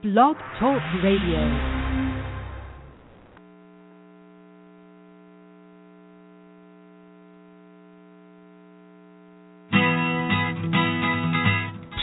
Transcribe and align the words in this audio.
Blog 0.00 0.36
Talk 0.60 0.80
Radio. 1.02 1.42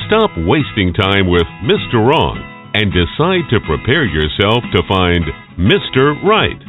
Stop 0.07 0.31
wasting 0.43 0.91
time 0.91 1.31
with 1.31 1.47
Mr. 1.63 2.03
Wrong 2.03 2.35
and 2.73 2.91
decide 2.91 3.47
to 3.51 3.63
prepare 3.63 4.03
yourself 4.03 4.65
to 4.75 4.83
find 4.89 5.23
Mr. 5.55 6.21
Right. 6.27 6.59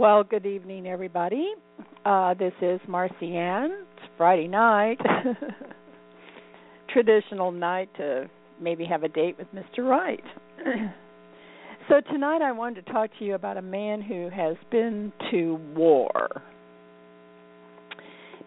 Well, 0.00 0.24
good 0.24 0.46
evening, 0.46 0.86
everybody. 0.86 1.52
Uh, 2.06 2.32
this 2.32 2.54
is 2.62 2.80
Marcy 2.88 3.36
Ann. 3.36 3.70
It's 3.70 4.06
Friday 4.16 4.48
night, 4.48 4.96
traditional 6.88 7.52
night 7.52 7.90
to 7.98 8.30
maybe 8.58 8.86
have 8.86 9.02
a 9.02 9.08
date 9.08 9.36
with 9.36 9.48
Mr. 9.54 9.86
Right. 9.86 10.24
so 11.90 12.00
tonight, 12.10 12.40
I 12.40 12.50
wanted 12.50 12.86
to 12.86 12.92
talk 12.92 13.10
to 13.18 13.26
you 13.26 13.34
about 13.34 13.58
a 13.58 13.62
man 13.62 14.00
who 14.00 14.30
has 14.30 14.56
been 14.70 15.12
to 15.32 15.60
war. 15.76 16.44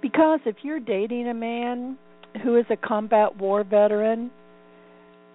Because 0.02 0.40
if 0.48 0.56
you're 0.64 0.80
dating 0.80 1.28
a 1.28 1.36
man 1.36 2.00
who 2.44 2.58
is 2.58 2.66
a 2.72 2.78
combat 2.78 3.38
war 3.38 3.64
veteran, 3.64 4.32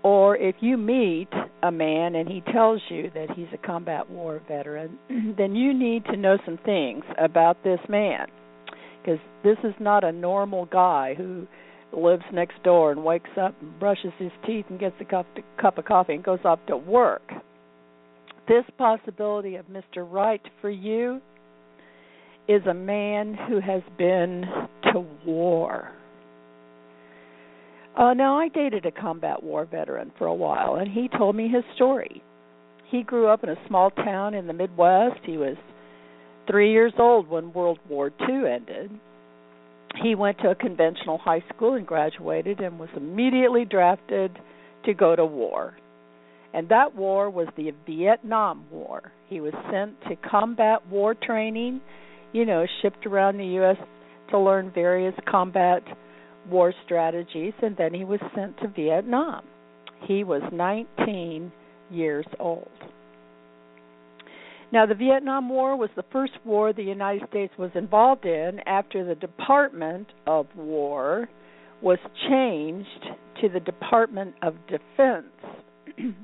or 0.03 0.37
if 0.37 0.57
you 0.59 0.79
meet 0.79 1.29
a 1.63 1.71
man 1.71 2.15
and 2.15 2.29
he 2.29 2.41
tells 2.53 2.81
you 2.89 3.11
that 3.15 3.31
he's 3.35 3.49
a 3.53 3.67
combat 3.67 4.09
war 4.11 4.41
veteran, 4.47 4.99
then 5.37 5.55
you 5.55 5.75
need 5.75 6.05
to 6.07 6.17
know 6.17 6.39
some 6.45 6.59
things 6.65 7.05
about 7.19 7.63
this 7.65 7.81
man. 7.89 8.29
Because 9.01 9.21
this 9.43 9.59
is 9.65 9.75
not 9.81 10.05
a 10.05 10.13
normal 10.13 10.67
guy 10.67 11.15
who 11.15 11.47
lives 11.93 12.25
next 12.33 12.63
door 12.63 12.93
and 12.93 13.05
wakes 13.05 13.31
up 13.41 13.55
and 13.61 13.79
brushes 13.79 14.13
his 14.19 14.31
teeth 14.47 14.67
and 14.69 14.79
gets 14.79 14.97
a 15.01 15.05
cup, 15.05 15.27
cup 15.61 15.79
of 15.79 15.85
coffee 15.85 16.15
and 16.15 16.25
goes 16.25 16.41
off 16.45 16.59
to 16.67 16.77
work. 16.77 17.23
This 18.47 18.65
possibility 18.77 19.57
of 19.57 19.67
Mr. 19.67 20.11
Right 20.11 20.43
for 20.61 20.71
you 20.71 21.21
is 22.49 22.63
a 22.67 22.75
man 22.75 23.37
who 23.49 23.61
has 23.61 23.83
been 23.97 24.45
to 24.93 25.05
war 25.27 25.93
uh, 27.99 28.15
now, 28.15 28.39
I 28.39 28.47
dated 28.47 28.87
a 28.87 28.93
combat 28.93 29.43
war 29.43 29.67
veteran 29.67 30.13
for 30.19 30.29
a 30.29 30.35
while, 30.35 30.77
and 30.77 30.89
he 30.89 31.09
told 31.09 31.35
me 31.35 31.49
his 31.49 31.65
story. 31.75 32.23
He 32.91 33.03
grew 33.03 33.27
up 33.27 33.43
in 33.43 33.51
a 33.51 33.67
small 33.67 33.91
town 33.91 34.35
in 34.35 34.47
the 34.47 34.53
Midwest. 34.53 35.19
He 35.25 35.37
was 35.37 35.57
three 36.49 36.71
years 36.71 36.93
old 36.97 37.29
when 37.29 37.53
World 37.53 37.81
War 37.89 38.13
II 38.29 38.49
ended. 38.49 38.93
He 40.03 40.15
went 40.15 40.39
to 40.39 40.51
a 40.51 40.55
conventional 40.55 41.19
high 41.19 41.43
school 41.53 41.75
and 41.75 41.85
graduated 41.85 42.61
and 42.61 42.79
was 42.79 42.89
immediately 42.97 43.65
drafted 43.65 44.39
to 44.85 44.95
go 44.95 45.17
to 45.17 45.25
war. 45.25 45.75
And 46.55 46.69
that 46.69 46.95
war 46.95 47.29
was 47.29 47.49
the 47.57 47.73
Vietnam 47.85 48.65
War. 48.71 49.13
He 49.29 49.41
was 49.41 49.53
sent 49.71 50.01
to 50.03 50.29
combat 50.29 50.87
war 50.89 51.15
training, 51.15 51.81
you 52.33 52.47
know, 52.47 52.65
shipped 52.81 53.07
around 53.07 53.39
the 53.39 53.47
U.S. 53.47 53.77
to 54.31 54.39
learn 54.39 54.71
various 54.73 55.15
combat 55.29 55.83
war 56.49 56.73
strategies, 56.85 57.53
and 57.63 57.77
then 57.77 57.95
he 57.95 58.05
was 58.05 58.21
sent 58.35 58.59
to 58.59 58.69
Vietnam. 58.69 59.45
He 60.07 60.25
was 60.25 60.43
19 60.53 61.53
years 61.91 62.27
old. 62.39 62.69
Now, 64.71 64.85
the 64.85 64.95
Vietnam 64.95 65.49
War 65.49 65.77
was 65.77 65.89
the 65.97 66.05
first 66.13 66.35
war 66.45 66.73
the 66.73 66.83
United 66.83 67.27
States 67.31 67.53
was 67.59 67.71
involved 67.75 68.27
in 68.27 68.61
after 68.67 69.03
the 69.05 69.15
Department 69.15 70.09
of 70.27 70.47
War 70.57 71.29
was 71.81 71.99
changed 72.29 73.07
to 73.41 73.49
the 73.49 73.61
Department 73.61 74.35
of 74.43 74.55
Defense. 74.67 75.33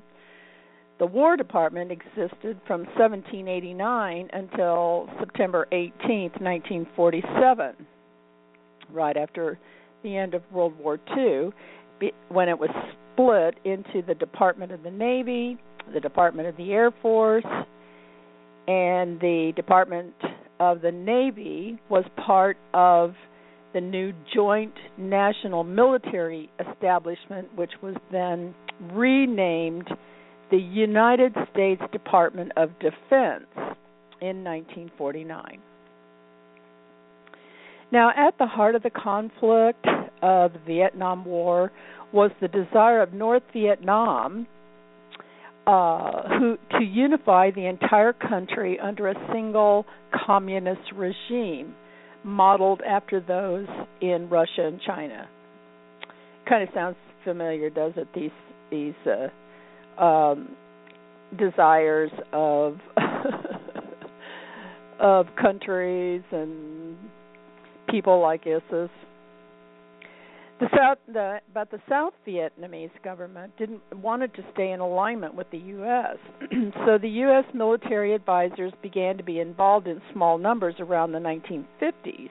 the 0.98 1.06
War 1.06 1.36
Department 1.36 1.90
existed 1.90 2.60
from 2.66 2.84
1789 2.98 4.28
until 4.32 5.08
September 5.18 5.66
18, 5.72 6.32
1947, 6.40 7.86
right 8.92 9.16
after 9.16 9.58
the 10.04 10.16
end 10.16 10.34
of 10.34 10.42
World 10.52 10.74
War 10.78 11.00
II, 11.16 11.50
when 12.28 12.48
it 12.48 12.58
was 12.58 12.70
split 13.12 13.56
into 13.64 14.06
the 14.06 14.14
Department 14.14 14.70
of 14.70 14.84
the 14.84 14.90
Navy, 14.90 15.58
the 15.92 16.00
Department 16.00 16.46
of 16.46 16.56
the 16.56 16.72
Air 16.72 16.92
Force, 17.02 17.44
and 18.68 19.18
the 19.20 19.52
Department 19.56 20.14
of 20.60 20.80
the 20.80 20.92
Navy 20.92 21.80
was 21.88 22.04
part 22.24 22.56
of 22.72 23.14
the 23.72 23.80
new 23.80 24.12
Joint 24.32 24.74
National 24.96 25.64
Military 25.64 26.48
Establishment, 26.70 27.48
which 27.56 27.72
was 27.82 27.96
then 28.12 28.54
renamed 28.92 29.88
the 30.50 30.58
United 30.58 31.34
States 31.52 31.82
Department 31.92 32.52
of 32.56 32.70
Defense 32.78 33.46
in 34.20 34.44
1949. 34.44 35.58
Now, 37.94 38.10
at 38.10 38.36
the 38.38 38.46
heart 38.46 38.74
of 38.74 38.82
the 38.82 38.90
conflict 38.90 39.86
of 40.20 40.52
the 40.52 40.58
Vietnam 40.66 41.24
War 41.24 41.70
was 42.12 42.32
the 42.40 42.48
desire 42.48 43.00
of 43.00 43.12
North 43.12 43.44
Vietnam 43.52 44.48
uh, 45.64 46.28
who, 46.28 46.58
to 46.72 46.84
unify 46.84 47.52
the 47.52 47.66
entire 47.66 48.12
country 48.12 48.80
under 48.80 49.06
a 49.06 49.14
single 49.32 49.86
communist 50.26 50.90
regime, 50.92 51.76
modeled 52.24 52.82
after 52.82 53.20
those 53.20 53.68
in 54.00 54.28
Russia 54.28 54.66
and 54.66 54.80
China. 54.84 55.28
Kind 56.48 56.64
of 56.64 56.70
sounds 56.74 56.96
familiar, 57.22 57.70
does 57.70 57.92
it? 57.94 58.08
These 58.12 58.32
these 58.72 58.94
uh, 59.06 60.02
um, 60.02 60.56
desires 61.38 62.10
of 62.32 62.80
of 64.98 65.26
countries 65.40 66.22
and 66.32 66.96
people 67.88 68.20
like 68.20 68.46
ISIS. 68.46 68.90
The 70.60 70.68
South, 70.76 70.98
the, 71.12 71.40
but 71.52 71.72
the 71.72 71.80
South 71.88 72.12
Vietnamese 72.26 72.92
government 73.02 73.56
didn't 73.58 73.80
wanted 73.92 74.32
to 74.34 74.44
stay 74.52 74.70
in 74.70 74.78
alignment 74.80 75.34
with 75.34 75.50
the 75.50 75.58
U.S. 75.58 76.16
so 76.86 76.96
the 76.96 77.08
U.S. 77.08 77.44
military 77.52 78.14
advisors 78.14 78.72
began 78.80 79.16
to 79.16 79.24
be 79.24 79.40
involved 79.40 79.88
in 79.88 80.00
small 80.12 80.38
numbers 80.38 80.76
around 80.78 81.10
the 81.10 81.18
1950s. 81.18 82.30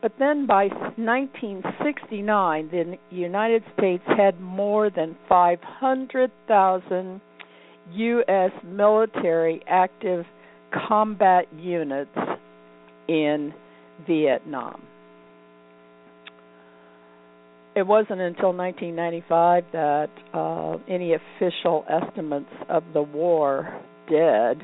But 0.00 0.12
then 0.18 0.46
by 0.46 0.66
1969, 0.66 2.68
the 2.70 2.96
United 3.10 3.64
States 3.76 4.04
had 4.06 4.40
more 4.40 4.88
than 4.90 5.16
500,000 5.28 7.20
U.S. 7.92 8.50
military 8.64 9.62
active 9.66 10.24
combat 10.88 11.46
units 11.56 12.16
in 13.08 13.52
Vietnam. 14.06 14.82
It 17.74 17.86
wasn't 17.86 18.20
until 18.20 18.52
1995 18.52 19.64
that 19.72 20.10
uh, 20.34 20.76
any 20.88 21.14
official 21.14 21.84
estimates 21.88 22.50
of 22.68 22.82
the 22.92 23.00
war 23.00 23.80
dead 24.10 24.60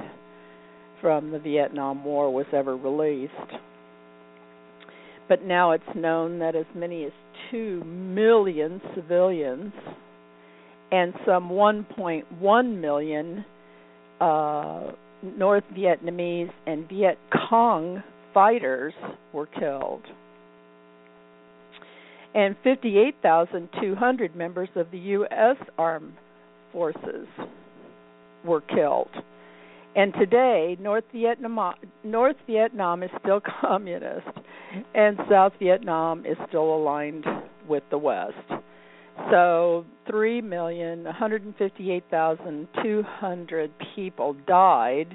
from 1.00 1.31
the 1.31 1.38
Vietnam 1.38 2.05
War 2.05 2.32
was 2.32 2.44
ever 2.52 2.76
released. 2.76 3.32
But 5.29 5.43
now 5.43 5.73
it's 5.73 5.84
known 5.94 6.38
that 6.41 6.55
as 6.55 6.67
many 6.75 7.05
as 7.05 7.12
2 7.50 7.82
million 7.84 8.81
civilians 8.94 9.73
and 10.91 11.14
some 11.26 11.50
1.1 11.50 12.81
million 12.81 13.44
uh, 14.20 14.93
North 15.23 15.64
Vietnamese 15.76 16.50
and 16.67 16.88
Viet 16.88 17.19
Cong 17.49 18.02
fighters 18.38 18.94
were 19.32 19.46
killed. 19.46 20.02
And 22.37 22.55
58,200 22.62 24.37
members 24.37 24.69
of 24.76 24.88
the 24.93 24.99
U.S. 24.99 25.56
Armed 25.76 26.12
Forces 26.73 27.26
were 28.44 28.61
killed. 28.61 29.11
And 29.96 30.14
today, 30.14 30.76
North 30.79 31.02
Vietnam 31.12 31.75
North 32.05 32.37
Vietnam 32.46 33.02
is 33.02 33.11
still 33.20 33.40
communist, 33.61 34.29
and 34.94 35.19
South 35.29 35.55
Vietnam 35.58 36.25
is 36.25 36.37
still 36.46 36.76
aligned 36.76 37.25
with 37.69 37.82
the 37.91 37.99
West. 37.99 38.37
So, 39.32 39.84
three 40.08 40.41
million 40.41 41.02
one 41.02 41.14
hundred 41.14 41.43
fifty-eight 41.58 42.05
thousand 42.08 42.69
two 42.84 43.02
hundred 43.02 43.73
people 43.96 44.37
died 44.46 45.12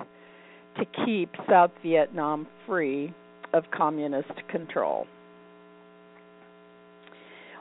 to 0.78 1.06
keep 1.06 1.30
South 1.50 1.72
Vietnam 1.84 2.48
free 2.66 3.14
of 3.54 3.64
communist 3.72 4.32
control. 4.50 5.06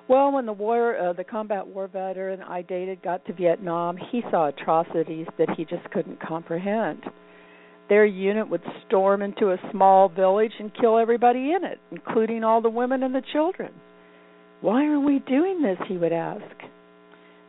Well, 0.09 0.33
when 0.33 0.47
the 0.47 0.53
war, 0.53 0.97
uh, 0.99 1.13
the 1.13 1.25
combat 1.25 1.67
war 1.67 1.87
veteran 1.87 2.43
I 2.43 2.63
dated 2.63 3.03
got 3.03 3.25
to 3.27 3.33
Vietnam, 3.33 3.97
he 3.97 4.23
saw 4.31 4.49
atrocities 4.49 5.27
that 5.39 5.51
he 5.57 5.65
just 5.65 5.89
couldn't 5.93 6.21
comprehend. 6.21 7.03
Their 7.89 8.05
unit 8.05 8.49
would 8.49 8.63
storm 8.87 9.23
into 9.23 9.53
a 9.53 9.59
small 9.71 10.09
village 10.09 10.53
and 10.59 10.73
kill 10.75 10.99
everybody 10.99 11.53
in 11.53 11.65
it, 11.65 11.79
including 11.91 12.43
all 12.43 12.61
the 12.61 12.71
women 12.71 13.03
and 13.03 13.15
the 13.15 13.23
children. 13.33 13.73
Why 14.61 14.87
are 14.87 15.01
we 15.01 15.19
doing 15.21 15.63
this? 15.63 15.79
he 15.89 15.97
would 15.97 16.13
ask. 16.13 16.43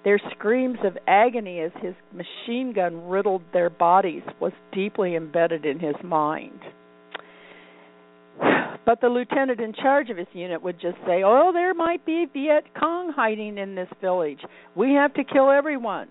Their 0.04 0.20
screams 0.32 0.80
of 0.84 0.98
agony 1.08 1.62
as 1.62 1.72
his 1.82 1.96
machine 2.12 2.74
gun 2.74 3.08
riddled 3.08 3.44
their 3.54 3.70
bodies 3.70 4.24
was 4.40 4.52
deeply 4.74 5.16
embedded 5.16 5.66
in 5.66 5.80
his 5.80 5.96
mind. 6.04 6.60
But 8.86 9.00
the 9.00 9.08
lieutenant 9.08 9.62
in 9.62 9.72
charge 9.72 10.10
of 10.10 10.18
his 10.18 10.28
unit 10.34 10.62
would 10.62 10.78
just 10.78 10.98
say, 11.06 11.24
"Oh, 11.24 11.52
there 11.54 11.74
might 11.74 12.06
be 12.06 12.26
Viet 12.26 12.66
Cong 12.78 13.14
hiding 13.14 13.58
in 13.58 13.76
this 13.76 13.88
village. 14.02 14.42
We 14.76 14.92
have 14.96 15.14
to 15.14 15.24
kill 15.24 15.50
everyone." 15.50 16.10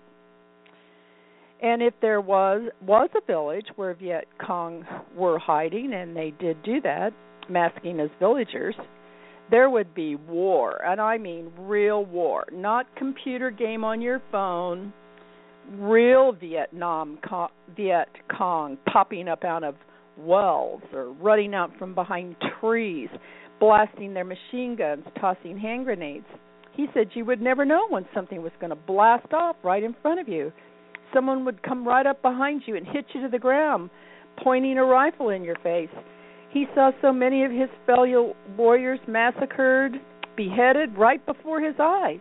And 1.61 1.83
if 1.83 1.93
there 2.01 2.19
was 2.19 2.63
was 2.81 3.09
a 3.15 3.21
village 3.25 3.67
where 3.75 3.93
Viet 3.93 4.27
Cong 4.39 4.85
were 5.15 5.37
hiding, 5.37 5.93
and 5.93 6.17
they 6.17 6.31
did 6.39 6.63
do 6.63 6.81
that, 6.81 7.13
masking 7.47 7.99
as 7.99 8.09
villagers, 8.19 8.75
there 9.53 9.69
would 9.69 9.93
be 9.93 10.15
war, 10.15 10.83
and 10.83 10.99
I 10.99 11.19
mean 11.19 11.51
real 11.59 12.03
war, 12.05 12.43
not 12.51 12.87
computer 12.95 13.51
game 13.51 13.83
on 13.83 14.01
your 14.01 14.19
phone, 14.31 14.91
real 15.77 16.31
Vietnam 16.31 17.19
Viet 17.77 18.07
Cong 18.35 18.79
popping 18.91 19.27
up 19.27 19.43
out 19.43 19.63
of 19.63 19.75
wells 20.17 20.81
or 20.91 21.11
running 21.11 21.53
out 21.53 21.69
from 21.77 21.93
behind 21.93 22.35
trees, 22.59 23.09
blasting 23.59 24.15
their 24.15 24.25
machine 24.25 24.75
guns, 24.75 25.03
tossing 25.21 25.59
hand 25.59 25.85
grenades. 25.85 26.25
He 26.75 26.87
said 26.91 27.09
you 27.13 27.23
would 27.25 27.39
never 27.39 27.63
know 27.63 27.85
when 27.89 28.07
something 28.11 28.41
was 28.41 28.53
going 28.59 28.71
to 28.71 28.75
blast 28.75 29.33
off 29.33 29.57
right 29.63 29.83
in 29.83 29.95
front 30.01 30.19
of 30.19 30.27
you. 30.27 30.51
Someone 31.13 31.45
would 31.45 31.61
come 31.61 31.87
right 31.87 32.07
up 32.07 32.23
behind 32.23 32.63
you 32.65 32.75
and 32.75 32.87
hit 32.87 33.05
you 33.13 33.21
to 33.21 33.29
the 33.29 33.37
ground, 33.37 33.91
pointing 34.43 34.79
a 34.79 34.83
rifle 34.83 35.29
in 35.29 35.43
your 35.43 35.57
face. 35.57 35.89
He 36.53 36.67
saw 36.75 36.91
so 37.01 37.11
many 37.11 37.43
of 37.43 37.51
his 37.51 37.69
fellow 37.87 38.35
warriors 38.55 38.99
massacred, 39.07 39.99
beheaded 40.37 40.95
right 40.95 41.23
before 41.25 41.59
his 41.59 41.73
eyes. 41.79 42.19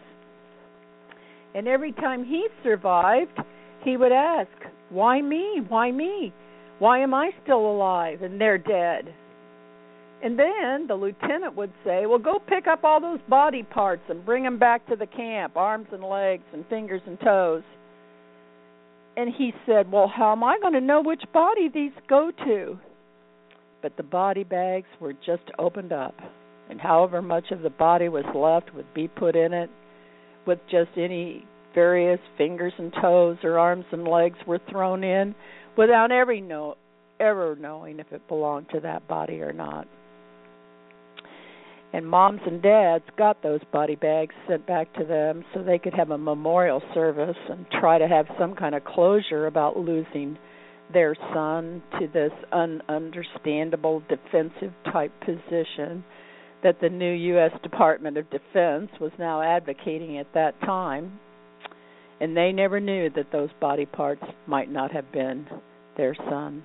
And 1.55 1.69
every 1.69 1.93
time 1.93 2.25
he 2.25 2.49
survived, 2.63 3.39
he 3.85 3.99
would 3.99 4.11
ask, 4.11 4.49
Why 4.89 5.21
me? 5.21 5.61
Why 5.69 5.91
me? 5.91 6.33
Why 6.79 7.01
am 7.01 7.13
I 7.13 7.31
still 7.43 7.61
alive 7.61 8.23
and 8.23 8.41
they're 8.41 8.57
dead? 8.57 9.15
And 10.23 10.39
then 10.39 10.87
the 10.87 10.95
lieutenant 10.95 11.55
would 11.57 11.73
say, 11.85 12.07
Well, 12.07 12.19
go 12.19 12.39
pick 12.39 12.67
up 12.67 12.85
all 12.85 13.03
those 13.03 13.21
body 13.29 13.65
parts 13.65 14.03
and 14.09 14.25
bring 14.25 14.45
them 14.45 14.59
back 14.59 14.87
to 14.89 14.97
the 14.97 15.07
camp 15.07 15.59
arms 15.59 15.89
and 15.93 16.03
legs 16.03 16.45
and 16.55 16.67
fingers 16.69 17.03
and 17.07 17.21
toes. 17.21 17.65
And 19.19 19.31
he 19.37 19.53
said, 19.67 19.93
Well, 19.93 20.09
how 20.09 20.33
am 20.33 20.43
I 20.43 20.59
going 20.59 20.73
to 20.73 20.81
know 20.81 21.03
which 21.03 21.23
body 21.35 21.69
these 21.69 21.93
go 22.09 22.31
to? 22.47 22.79
But 23.83 23.97
the 23.97 24.03
body 24.05 24.45
bags 24.45 24.87
were 25.01 25.13
just 25.13 25.43
opened 25.59 25.93
up, 25.93 26.15
and 26.71 26.81
however 26.81 27.21
much 27.21 27.51
of 27.51 27.63
the 27.63 27.71
body 27.71 28.09
was 28.09 28.25
left 28.35 28.75
would 28.75 28.95
be 28.95 29.09
put 29.09 29.35
in 29.35 29.53
it 29.53 29.69
with 30.47 30.61
just 30.71 30.91
any 30.97 31.45
various 31.75 32.21
fingers 32.39 32.73
and 32.79 32.93
toes 33.01 33.39
or 33.43 33.59
arms 33.59 33.85
and 33.93 34.07
legs 34.07 34.39
were 34.47 34.61
thrown 34.71 35.03
in 35.03 35.35
without 35.77 36.13
every 36.13 36.41
know, 36.41 36.77
ever 37.19 37.57
knowing 37.59 37.99
if 37.99 38.13
it 38.13 38.27
belonged 38.29 38.67
to 38.71 38.81
that 38.81 39.09
body 39.09 39.41
or 39.41 39.53
not. 39.53 39.89
And 41.93 42.07
moms 42.07 42.41
and 42.47 42.63
dads 42.63 43.05
got 43.19 43.43
those 43.43 43.61
body 43.71 43.97
bags 43.97 44.35
sent 44.49 44.67
back 44.67 44.93
to 44.95 45.05
them 45.05 45.45
so 45.53 45.63
they 45.63 45.79
could 45.79 45.93
have 45.95 46.11
a 46.11 46.19
memorial 46.19 46.83
service 46.95 47.37
and 47.51 47.67
try 47.81 47.99
to 47.99 48.09
have 48.09 48.27
some 48.39 48.55
kind 48.55 48.75
of 48.75 48.85
closure 48.85 49.47
about 49.47 49.77
losing 49.77 50.39
their 50.93 51.17
son 51.35 51.83
to 51.99 52.07
this 52.13 52.33
ununderstandable 52.53 54.03
defensive 54.09 54.73
type 54.93 55.13
position 55.21 56.05
that 56.63 56.81
the 56.81 56.89
new 56.89 57.13
U.S. 57.13 57.51
Department 57.63 58.17
of 58.17 58.31
Defense 58.31 58.91
was 59.01 59.11
now 59.19 59.43
advocating 59.43 60.19
at 60.19 60.33
that 60.35 60.61
time 60.61 61.19
and 62.23 62.37
they 62.37 62.53
never 62.53 62.79
knew 62.79 63.11
that 63.17 63.33
those 63.33 63.51
body 63.61 63.85
parts 63.85 64.23
might 64.47 64.71
not 64.71 64.93
have 64.93 65.11
been 65.11 65.45
their 65.97 66.15
son. 66.31 66.63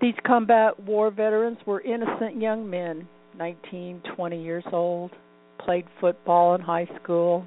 These 0.00 0.14
combat 0.24 0.78
war 0.80 1.10
veterans 1.10 1.58
were 1.66 1.80
innocent 1.80 2.40
young 2.40 2.70
men, 2.70 3.08
19, 3.36 4.02
20 4.14 4.42
years 4.42 4.64
old, 4.72 5.10
played 5.58 5.86
football 6.00 6.54
in 6.54 6.60
high 6.60 6.88
school, 7.02 7.44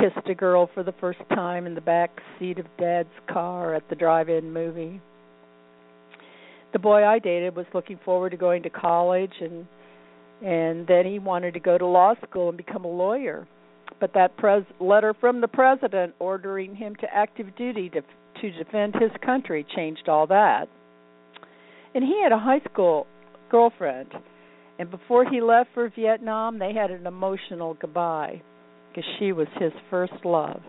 kissed 0.00 0.28
a 0.28 0.34
girl 0.34 0.68
for 0.74 0.82
the 0.82 0.94
first 1.00 1.20
time 1.30 1.66
in 1.66 1.74
the 1.74 1.80
back 1.80 2.10
seat 2.38 2.58
of 2.58 2.66
dad's 2.78 3.08
car 3.30 3.74
at 3.74 3.88
the 3.88 3.96
drive-in 3.96 4.52
movie. 4.52 5.00
The 6.72 6.78
boy 6.78 7.04
I 7.04 7.18
dated 7.18 7.56
was 7.56 7.66
looking 7.74 7.98
forward 8.04 8.30
to 8.30 8.36
going 8.36 8.62
to 8.64 8.70
college 8.70 9.32
and 9.40 9.66
and 10.40 10.86
then 10.86 11.04
he 11.04 11.18
wanted 11.18 11.54
to 11.54 11.60
go 11.60 11.76
to 11.76 11.86
law 11.86 12.14
school 12.28 12.48
and 12.48 12.56
become 12.56 12.84
a 12.84 12.88
lawyer 12.88 13.48
but 14.00 14.12
that 14.14 14.36
pres- 14.36 14.62
letter 14.80 15.14
from 15.18 15.40
the 15.40 15.48
president 15.48 16.14
ordering 16.20 16.74
him 16.76 16.94
to 16.96 17.06
active 17.12 17.54
duty 17.56 17.90
to 17.90 18.02
to 18.40 18.52
defend 18.52 18.94
his 18.94 19.10
country 19.24 19.66
changed 19.74 20.08
all 20.08 20.28
that. 20.28 20.68
And 21.92 22.04
he 22.04 22.22
had 22.22 22.30
a 22.30 22.38
high 22.38 22.60
school 22.70 23.08
girlfriend, 23.50 24.12
and 24.78 24.88
before 24.92 25.28
he 25.28 25.40
left 25.40 25.70
for 25.74 25.88
Vietnam, 25.88 26.60
they 26.60 26.72
had 26.72 26.92
an 26.92 27.04
emotional 27.04 27.74
goodbye 27.74 28.40
because 28.88 29.08
she 29.18 29.32
was 29.32 29.46
his 29.58 29.72
first 29.90 30.24
love. 30.24 30.60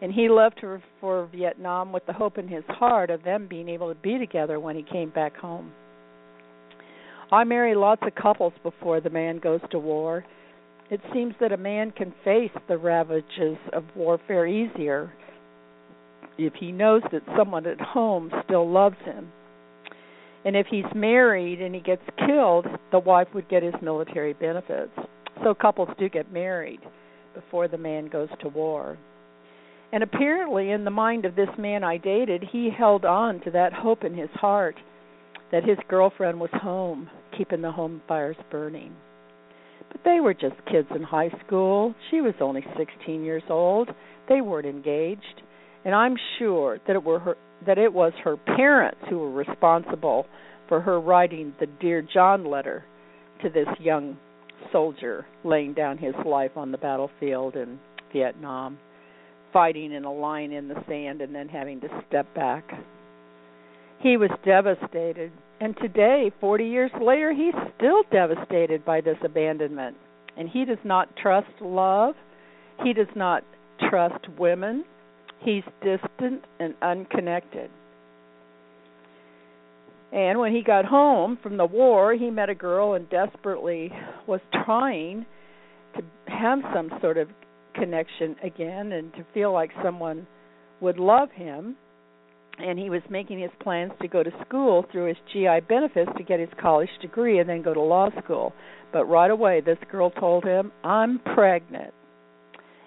And 0.00 0.12
he 0.12 0.28
left 0.28 0.60
her 0.60 0.82
for 1.00 1.28
Vietnam 1.34 1.92
with 1.92 2.06
the 2.06 2.12
hope 2.12 2.38
in 2.38 2.46
his 2.46 2.64
heart 2.68 3.10
of 3.10 3.24
them 3.24 3.48
being 3.48 3.68
able 3.68 3.92
to 3.92 4.00
be 4.00 4.18
together 4.18 4.60
when 4.60 4.76
he 4.76 4.82
came 4.82 5.10
back 5.10 5.36
home. 5.36 5.72
I 7.32 7.44
marry 7.44 7.74
lots 7.74 8.02
of 8.06 8.14
couples 8.14 8.52
before 8.62 9.00
the 9.00 9.10
man 9.10 9.38
goes 9.38 9.60
to 9.70 9.78
war 9.78 10.24
it 10.90 11.00
seems 11.12 11.34
that 11.40 11.52
a 11.52 11.56
man 11.56 11.90
can 11.90 12.14
face 12.24 12.50
the 12.66 12.78
ravages 12.78 13.58
of 13.74 13.84
warfare 13.94 14.46
easier 14.46 15.12
if 16.38 16.54
he 16.54 16.72
knows 16.72 17.02
that 17.12 17.22
someone 17.36 17.66
at 17.66 17.80
home 17.80 18.30
still 18.44 18.70
loves 18.70 18.96
him. 19.04 19.30
And 20.44 20.56
if 20.56 20.66
he's 20.70 20.84
married 20.94 21.60
and 21.60 21.74
he 21.74 21.80
gets 21.80 22.02
killed, 22.26 22.66
the 22.90 22.98
wife 22.98 23.28
would 23.34 23.50
get 23.50 23.62
his 23.62 23.74
military 23.82 24.32
benefits. 24.32 24.92
So 25.44 25.52
couples 25.52 25.90
do 25.98 26.08
get 26.08 26.32
married 26.32 26.80
before 27.38 27.68
the 27.68 27.78
man 27.78 28.08
goes 28.08 28.28
to 28.40 28.48
war. 28.48 28.98
And 29.92 30.02
apparently, 30.02 30.70
in 30.70 30.84
the 30.84 30.90
mind 30.90 31.24
of 31.24 31.36
this 31.36 31.48
man 31.56 31.84
I 31.84 31.96
dated, 31.96 32.42
he 32.52 32.68
held 32.76 33.04
on 33.04 33.40
to 33.42 33.50
that 33.52 33.72
hope 33.72 34.04
in 34.04 34.14
his 34.14 34.28
heart 34.34 34.74
that 35.52 35.64
his 35.64 35.78
girlfriend 35.88 36.40
was 36.40 36.50
home, 36.52 37.08
keeping 37.36 37.62
the 37.62 37.70
home 37.70 38.02
fires 38.06 38.36
burning. 38.50 38.94
But 39.90 40.02
they 40.04 40.20
were 40.20 40.34
just 40.34 40.56
kids 40.70 40.88
in 40.94 41.02
high 41.02 41.30
school. 41.46 41.94
She 42.10 42.20
was 42.20 42.34
only 42.40 42.64
16 42.76 43.24
years 43.24 43.44
old. 43.48 43.88
They 44.28 44.42
weren't 44.42 44.66
engaged, 44.66 45.42
and 45.84 45.94
I'm 45.94 46.16
sure 46.38 46.78
that 46.86 46.96
it 46.96 47.02
were 47.02 47.20
her 47.20 47.36
that 47.66 47.78
it 47.78 47.92
was 47.92 48.12
her 48.22 48.36
parents 48.36 49.00
who 49.08 49.18
were 49.18 49.32
responsible 49.32 50.26
for 50.68 50.80
her 50.80 51.00
writing 51.00 51.54
the 51.58 51.66
Dear 51.66 52.02
John 52.02 52.44
letter 52.44 52.84
to 53.42 53.48
this 53.48 53.66
young 53.80 54.16
soldier 54.72 55.26
laying 55.44 55.74
down 55.74 55.98
his 55.98 56.14
life 56.26 56.56
on 56.56 56.72
the 56.72 56.78
battlefield 56.78 57.56
in 57.56 57.78
Vietnam, 58.12 58.78
fighting 59.52 59.92
in 59.92 60.04
a 60.04 60.12
line 60.12 60.52
in 60.52 60.68
the 60.68 60.82
sand 60.88 61.20
and 61.20 61.34
then 61.34 61.48
having 61.48 61.80
to 61.80 61.88
step 62.08 62.32
back. 62.34 62.64
He 64.00 64.16
was 64.16 64.30
devastated 64.44 65.32
and 65.60 65.76
today, 65.76 66.30
40 66.40 66.64
years 66.64 66.90
later, 67.00 67.32
he's 67.32 67.54
still 67.76 68.02
devastated 68.12 68.84
by 68.84 69.00
this 69.00 69.16
abandonment. 69.24 69.96
And 70.36 70.48
he 70.48 70.64
does 70.64 70.78
not 70.84 71.08
trust 71.16 71.50
love. 71.60 72.14
He 72.84 72.92
does 72.92 73.08
not 73.16 73.42
trust 73.90 74.24
women. 74.38 74.84
He's 75.40 75.64
distant 75.82 76.44
and 76.60 76.74
unconnected. 76.80 77.70
And 80.12 80.38
when 80.38 80.54
he 80.54 80.62
got 80.62 80.84
home 80.84 81.38
from 81.42 81.56
the 81.56 81.66
war, 81.66 82.14
he 82.14 82.30
met 82.30 82.48
a 82.48 82.54
girl 82.54 82.94
and 82.94 83.08
desperately 83.10 83.92
was 84.26 84.40
trying 84.64 85.26
to 85.96 86.02
have 86.26 86.60
some 86.74 86.90
sort 87.00 87.18
of 87.18 87.28
connection 87.74 88.36
again 88.42 88.92
and 88.92 89.12
to 89.14 89.26
feel 89.34 89.52
like 89.52 89.70
someone 89.82 90.26
would 90.80 90.98
love 90.98 91.30
him. 91.32 91.76
And 92.58 92.78
he 92.78 92.90
was 92.90 93.02
making 93.08 93.38
his 93.38 93.52
plans 93.62 93.92
to 94.02 94.08
go 94.08 94.22
to 94.22 94.30
school 94.44 94.84
through 94.90 95.08
his 95.08 95.16
GI 95.32 95.60
benefits 95.68 96.10
to 96.16 96.24
get 96.24 96.40
his 96.40 96.48
college 96.60 96.88
degree 97.00 97.38
and 97.38 97.48
then 97.48 97.62
go 97.62 97.72
to 97.72 97.80
law 97.80 98.08
school. 98.24 98.52
But 98.92 99.04
right 99.04 99.30
away, 99.30 99.60
this 99.60 99.78
girl 99.92 100.10
told 100.10 100.44
him, 100.44 100.72
I'm 100.82 101.20
pregnant. 101.20 101.94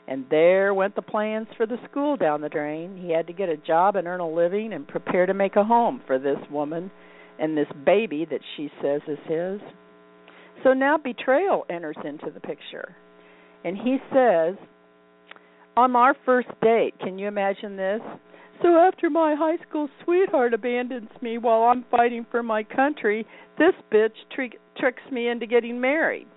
And 0.08 0.26
there 0.30 0.74
went 0.74 0.96
the 0.96 1.02
plans 1.02 1.48
for 1.56 1.66
the 1.66 1.78
school 1.90 2.18
down 2.18 2.42
the 2.42 2.50
drain. 2.50 2.98
He 2.98 3.14
had 3.14 3.28
to 3.28 3.34
get 3.34 3.48
a 3.48 3.56
job 3.56 3.96
and 3.96 4.08
earn 4.08 4.20
a 4.20 4.30
living 4.30 4.74
and 4.74 4.86
prepare 4.86 5.26
to 5.26 5.34
make 5.34 5.56
a 5.56 5.64
home 5.64 6.02
for 6.06 6.20
this 6.20 6.40
woman 6.50 6.92
and 7.40 7.58
this 7.58 7.68
baby 7.86 8.26
that 8.30 8.42
she 8.56 8.70
says 8.82 9.02
is 9.08 9.20
his. 9.28 9.60
So 10.64 10.74
now 10.74 10.98
betrayal 10.98 11.66
enters 11.70 11.98
into 12.06 12.30
the 12.32 12.40
picture. 12.40 12.96
And 13.64 13.78
he 13.78 13.98
says, 14.14 14.56
On 15.76 15.96
our 15.96 16.16
first 16.26 16.50
date, 16.62 16.94
can 17.00 17.18
you 17.18 17.28
imagine 17.28 17.78
this? 17.78 18.02
So 18.62 18.78
after 18.78 19.10
my 19.10 19.34
high 19.36 19.58
school 19.68 19.90
sweetheart 20.04 20.54
abandons 20.54 21.10
me 21.22 21.40
while 21.40 21.64
I'm 21.64 21.84
fighting 21.90 22.28
for 22.30 22.44
my 22.44 22.64
country, 22.64 23.26
this 23.58 23.74
bitch 23.92 24.14
tri- 24.36 24.52
tricks 24.78 25.02
me 25.12 25.30
into 25.30 25.48
getting 25.48 25.82
married. 25.82 26.28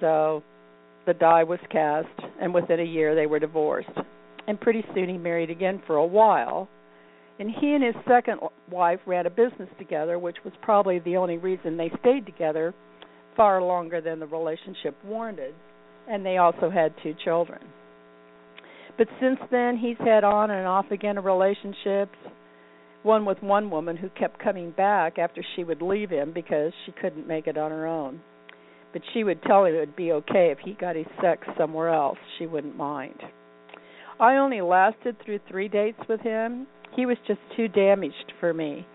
So 0.00 0.44
the 1.06 1.14
die 1.14 1.42
was 1.42 1.58
cast, 1.70 2.08
and 2.40 2.54
within 2.54 2.78
a 2.78 2.84
year 2.84 3.14
they 3.14 3.26
were 3.26 3.40
divorced. 3.40 3.90
And 4.46 4.60
pretty 4.60 4.84
soon 4.94 5.08
he 5.08 5.18
married 5.18 5.50
again 5.50 5.82
for 5.86 5.96
a 5.96 6.06
while. 6.06 6.68
And 7.38 7.50
he 7.50 7.74
and 7.74 7.82
his 7.82 7.94
second 8.06 8.40
wife 8.70 9.00
ran 9.06 9.26
a 9.26 9.30
business 9.30 9.68
together, 9.78 10.18
which 10.18 10.36
was 10.44 10.52
probably 10.62 11.00
the 11.00 11.16
only 11.16 11.36
reason 11.36 11.76
they 11.76 11.90
stayed 12.00 12.26
together 12.26 12.74
far 13.36 13.60
longer 13.60 14.00
than 14.00 14.20
the 14.20 14.26
relationship 14.26 14.96
warranted. 15.04 15.54
And 16.08 16.24
they 16.24 16.36
also 16.36 16.70
had 16.70 16.94
two 17.02 17.14
children. 17.24 17.60
But 18.96 19.08
since 19.20 19.38
then, 19.50 19.76
he's 19.76 19.98
had 19.98 20.22
on 20.22 20.50
and 20.50 20.66
off 20.66 20.90
again 20.90 21.18
relationships. 21.18 22.16
One 23.02 23.24
with 23.24 23.42
one 23.42 23.70
woman 23.70 23.96
who 23.96 24.08
kept 24.10 24.42
coming 24.42 24.70
back 24.70 25.18
after 25.18 25.44
she 25.56 25.64
would 25.64 25.82
leave 25.82 26.10
him 26.10 26.32
because 26.32 26.72
she 26.86 26.92
couldn't 26.92 27.26
make 27.26 27.46
it 27.46 27.58
on 27.58 27.70
her 27.70 27.86
own. 27.86 28.20
But 28.92 29.02
she 29.12 29.24
would 29.24 29.42
tell 29.42 29.64
him 29.64 29.74
it 29.74 29.80
would 29.80 29.96
be 29.96 30.12
okay 30.12 30.52
if 30.52 30.58
he 30.64 30.74
got 30.74 30.94
his 30.94 31.06
sex 31.20 31.46
somewhere 31.58 31.88
else. 31.92 32.18
She 32.38 32.46
wouldn't 32.46 32.76
mind. 32.76 33.20
I 34.20 34.36
only 34.36 34.60
lasted 34.60 35.16
through 35.24 35.40
three 35.48 35.68
dates 35.68 35.98
with 36.08 36.20
him. 36.20 36.68
He 36.96 37.06
was 37.06 37.16
just 37.26 37.40
too 37.56 37.68
damaged 37.68 38.32
for 38.40 38.54
me. 38.54 38.86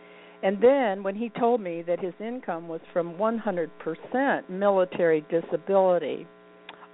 And 0.41 0.61
then 0.61 1.03
when 1.03 1.15
he 1.15 1.29
told 1.29 1.59
me 1.59 1.81
that 1.81 1.99
his 1.99 2.13
income 2.19 2.67
was 2.67 2.79
from 2.93 3.15
100% 3.15 4.49
military 4.49 5.25
disability, 5.29 6.25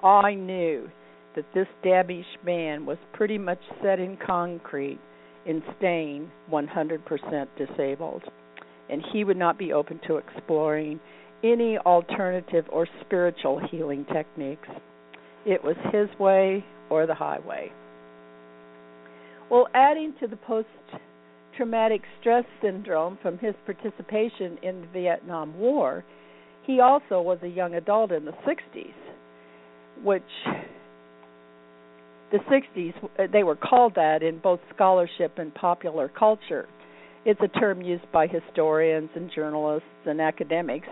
I 0.03 0.33
knew 0.33 0.89
that 1.35 1.45
this 1.53 1.67
damaged 1.83 2.37
man 2.43 2.85
was 2.85 2.97
pretty 3.13 3.37
much 3.37 3.59
set 3.83 3.99
in 3.99 4.17
concrete 4.25 4.99
in 5.45 5.61
staying 5.77 6.31
100% 6.51 7.47
disabled. 7.57 8.23
And 8.89 9.03
he 9.11 9.23
would 9.23 9.37
not 9.37 9.59
be 9.59 9.73
open 9.73 9.99
to 10.07 10.17
exploring 10.17 10.99
any 11.43 11.77
alternative 11.77 12.65
or 12.69 12.87
spiritual 13.01 13.61
healing 13.69 14.05
techniques. 14.11 14.69
It 15.45 15.63
was 15.63 15.75
his 15.91 16.07
way 16.19 16.65
or 16.89 17.05
the 17.05 17.13
highway. 17.13 17.71
Well, 19.49 19.67
adding 19.73 20.13
to 20.19 20.27
the 20.27 20.37
post 20.37 20.67
traumatic 21.55 22.01
stress 22.19 22.45
syndrome 22.61 23.17
from 23.21 23.37
his 23.37 23.53
participation 23.65 24.57
in 24.63 24.81
the 24.81 24.87
Vietnam 24.91 25.57
War, 25.57 26.03
he 26.63 26.79
also 26.79 27.21
was 27.21 27.37
a 27.43 27.47
young 27.47 27.75
adult 27.75 28.11
in 28.11 28.25
the 28.25 28.31
60s, 28.31 28.93
which 30.03 30.23
the 32.31 32.39
60s 32.39 33.31
they 33.31 33.43
were 33.43 33.55
called 33.55 33.93
that 33.95 34.23
in 34.23 34.39
both 34.39 34.59
scholarship 34.73 35.37
and 35.37 35.53
popular 35.53 36.09
culture. 36.09 36.67
It's 37.23 37.39
a 37.41 37.59
term 37.59 37.81
used 37.81 38.11
by 38.11 38.27
historians 38.27 39.09
and 39.15 39.31
journalists 39.33 39.87
and 40.05 40.19
academics, 40.19 40.87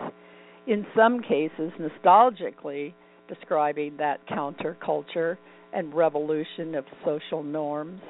in 0.66 0.86
some 0.96 1.20
cases 1.20 1.72
nostalgically 1.78 2.94
describing 3.28 3.96
that 3.98 4.26
counterculture 4.28 5.36
and 5.72 5.92
revolution 5.92 6.74
of 6.76 6.84
social 7.04 7.42
norms 7.42 8.00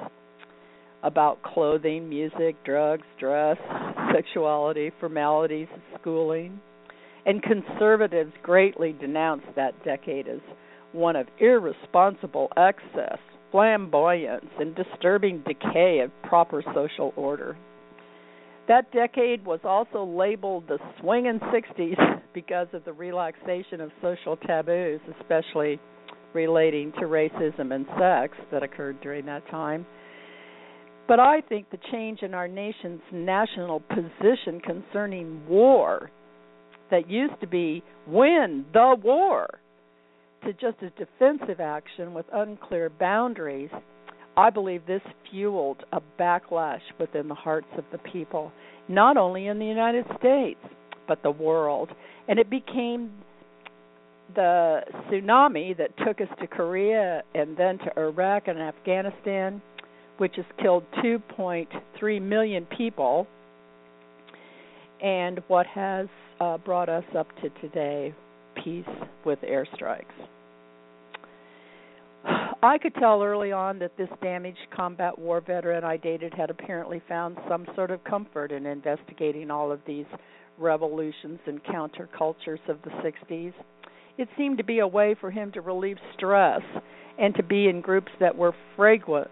about 1.05 1.43
clothing, 1.43 2.09
music, 2.09 2.55
drugs, 2.65 3.05
dress, 3.19 3.57
sexuality, 4.13 4.91
formalities, 4.99 5.67
schooling. 5.99 6.59
And 7.27 7.41
conservatives 7.41 8.33
greatly 8.43 8.93
denounced 8.93 9.47
that 9.55 9.83
decade 9.85 10.27
as 10.27 10.39
one 10.91 11.15
of 11.15 11.27
irresponsible 11.39 12.49
excess, 12.57 13.19
flamboyance, 13.51 14.49
and 14.59 14.75
disturbing 14.75 15.43
decay 15.47 15.99
of 16.03 16.11
proper 16.27 16.63
social 16.73 17.13
order. 17.15 17.55
That 18.67 18.91
decade 18.91 19.45
was 19.45 19.59
also 19.63 20.03
labeled 20.03 20.67
the 20.67 20.79
swinging 20.99 21.39
60s 21.39 22.21
because 22.33 22.67
of 22.73 22.83
the 22.83 22.93
relaxation 22.93 23.79
of 23.79 23.91
social 24.01 24.37
taboos, 24.37 25.01
especially 25.19 25.79
relating 26.33 26.91
to 26.93 27.01
racism 27.01 27.73
and 27.73 27.85
sex 27.99 28.35
that 28.51 28.63
occurred 28.63 28.99
during 29.01 29.25
that 29.27 29.47
time. 29.49 29.85
But 31.07 31.19
I 31.19 31.41
think 31.41 31.69
the 31.69 31.77
change 31.91 32.21
in 32.21 32.33
our 32.33 32.47
nation's 32.47 33.01
national 33.11 33.81
position 33.81 34.59
concerning 34.59 35.47
war, 35.47 36.09
that 36.91 37.09
used 37.09 37.39
to 37.41 37.47
be 37.47 37.83
win 38.07 38.65
the 38.73 38.95
war, 39.01 39.47
to 40.43 40.53
just 40.53 40.77
a 40.81 40.89
defensive 40.91 41.59
action 41.59 42.13
with 42.13 42.25
unclear 42.31 42.89
boundaries, 42.89 43.69
I 44.37 44.49
believe 44.49 44.85
this 44.85 45.01
fueled 45.31 45.83
a 45.91 46.01
backlash 46.19 46.81
within 46.99 47.27
the 47.27 47.35
hearts 47.35 47.67
of 47.77 47.85
the 47.91 47.97
people, 47.97 48.51
not 48.87 49.17
only 49.17 49.47
in 49.47 49.59
the 49.59 49.65
United 49.65 50.05
States, 50.19 50.59
but 51.07 51.23
the 51.23 51.31
world. 51.31 51.89
And 52.27 52.37
it 52.37 52.49
became 52.49 53.11
the 54.35 54.81
tsunami 55.07 55.77
that 55.77 55.97
took 56.05 56.19
us 56.19 56.27
to 56.39 56.47
Korea 56.47 57.23
and 57.33 57.55
then 57.55 57.77
to 57.79 57.99
Iraq 57.99 58.47
and 58.47 58.59
Afghanistan 58.59 59.61
which 60.17 60.35
has 60.35 60.45
killed 60.61 60.83
2.3 61.03 62.21
million 62.21 62.65
people, 62.77 63.27
and 65.01 65.41
what 65.47 65.65
has 65.67 66.07
uh, 66.39 66.57
brought 66.57 66.89
us 66.89 67.03
up 67.17 67.27
to 67.41 67.49
today 67.61 68.13
peace 68.63 68.85
with 69.25 69.39
airstrikes. 69.41 70.05
I 72.63 72.77
could 72.77 72.95
tell 72.95 73.21
early 73.21 73.51
on 73.51 73.79
that 73.79 73.97
this 73.97 74.09
damaged 74.21 74.67
combat 74.75 75.17
war 75.17 75.41
veteran 75.41 75.83
I 75.83 75.97
dated 75.97 76.33
had 76.33 76.49
apparently 76.49 77.01
found 77.07 77.37
some 77.47 77.65
sort 77.75 77.91
of 77.91 78.03
comfort 78.03 78.51
in 78.51 78.65
investigating 78.65 79.51
all 79.51 79.71
of 79.71 79.79
these 79.85 80.05
revolutions 80.57 81.39
and 81.45 81.63
countercultures 81.63 82.67
of 82.67 82.77
the 82.83 82.91
60s. 83.03 83.53
It 84.17 84.29
seemed 84.37 84.57
to 84.57 84.63
be 84.63 84.79
a 84.79 84.87
way 84.87 85.15
for 85.19 85.29
him 85.29 85.51
to 85.51 85.61
relieve 85.61 85.97
stress 86.15 86.61
and 87.19 87.35
to 87.35 87.43
be 87.43 87.67
in 87.67 87.81
groups 87.81 88.11
that 88.19 88.35
were 88.35 88.53
fragrant, 88.75 89.29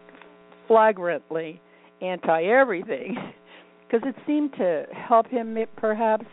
flagrantly 0.67 1.61
anti 2.01 2.43
everything 2.43 3.15
because 3.87 4.01
it 4.07 4.15
seemed 4.25 4.51
to 4.53 4.85
help 4.93 5.27
him 5.27 5.57
perhaps 5.77 6.25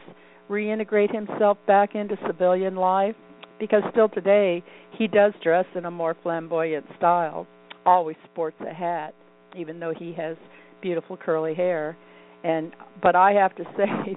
reintegrate 0.49 1.15
himself 1.15 1.59
back 1.67 1.95
into 1.95 2.17
civilian 2.27 2.77
life 2.77 3.15
because 3.59 3.83
still 3.93 4.09
today 4.09 4.63
he 4.99 5.07
does 5.07 5.33
dress 5.43 5.67
in 5.77 5.85
a 5.85 5.91
more 5.91 6.17
flamboyant 6.23 6.85
style 6.97 7.47
always 7.87 8.17
sports 8.33 8.57
a 8.69 8.75
hat 8.75 9.15
even 9.57 9.81
though 9.81 9.95
he 9.97 10.13
has 10.13 10.37
beautiful 10.81 11.17
curly 11.17 11.55
hair. 11.55 11.97
And 12.43 12.73
but 13.03 13.15
i 13.15 13.33
have 13.33 13.55
to 13.57 13.65
say 13.77 14.17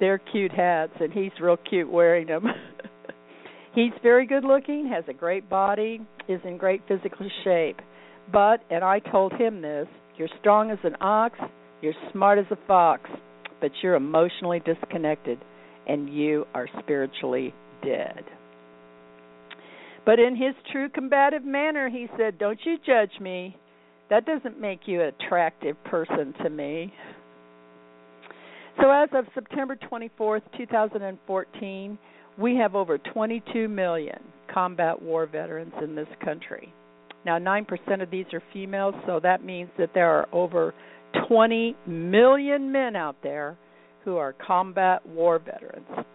they're 0.00 0.18
cute 0.18 0.52
hats 0.52 0.92
and 0.98 1.12
he's 1.12 1.32
real 1.40 1.56
cute 1.56 1.90
wearing 1.90 2.26
them. 2.26 2.44
He's 3.72 3.92
very 4.02 4.26
good 4.26 4.44
looking 4.44 4.90
has 4.92 5.04
a 5.06 5.12
great 5.12 5.48
body 5.48 6.00
is 6.26 6.40
in 6.44 6.56
great 6.56 6.82
physical 6.88 7.30
shape 7.44 7.80
but, 8.32 8.62
and 8.70 8.84
I 8.84 8.98
told 8.98 9.32
him 9.32 9.62
this, 9.62 9.86
you're 10.16 10.28
strong 10.40 10.70
as 10.70 10.78
an 10.84 10.96
ox, 11.00 11.38
you're 11.80 11.94
smart 12.12 12.38
as 12.38 12.46
a 12.50 12.58
fox, 12.66 13.08
but 13.60 13.70
you're 13.82 13.94
emotionally 13.94 14.60
disconnected 14.60 15.38
and 15.88 16.12
you 16.12 16.46
are 16.54 16.68
spiritually 16.80 17.54
dead. 17.82 18.24
But 20.04 20.18
in 20.18 20.34
his 20.36 20.54
true 20.72 20.88
combative 20.88 21.44
manner, 21.44 21.88
he 21.88 22.06
said, 22.16 22.38
Don't 22.38 22.58
you 22.64 22.78
judge 22.84 23.20
me. 23.20 23.56
That 24.08 24.26
doesn't 24.26 24.60
make 24.60 24.80
you 24.86 25.02
an 25.02 25.12
attractive 25.20 25.82
person 25.84 26.34
to 26.42 26.50
me. 26.50 26.92
So, 28.80 28.90
as 28.90 29.08
of 29.12 29.26
September 29.34 29.76
24th, 29.76 30.42
2014, 30.56 31.98
we 32.38 32.56
have 32.56 32.74
over 32.74 32.98
22 32.98 33.68
million 33.68 34.18
combat 34.52 35.00
war 35.00 35.26
veterans 35.26 35.74
in 35.82 35.94
this 35.94 36.08
country. 36.24 36.72
Now, 37.24 37.38
9% 37.38 38.02
of 38.02 38.10
these 38.10 38.26
are 38.32 38.42
females, 38.52 38.94
so 39.06 39.20
that 39.22 39.44
means 39.44 39.70
that 39.78 39.90
there 39.94 40.10
are 40.10 40.26
over 40.32 40.74
20 41.28 41.76
million 41.86 42.72
men 42.72 42.96
out 42.96 43.16
there 43.22 43.56
who 44.04 44.16
are 44.16 44.32
combat 44.32 45.04
war 45.06 45.38
veterans. 45.38 46.06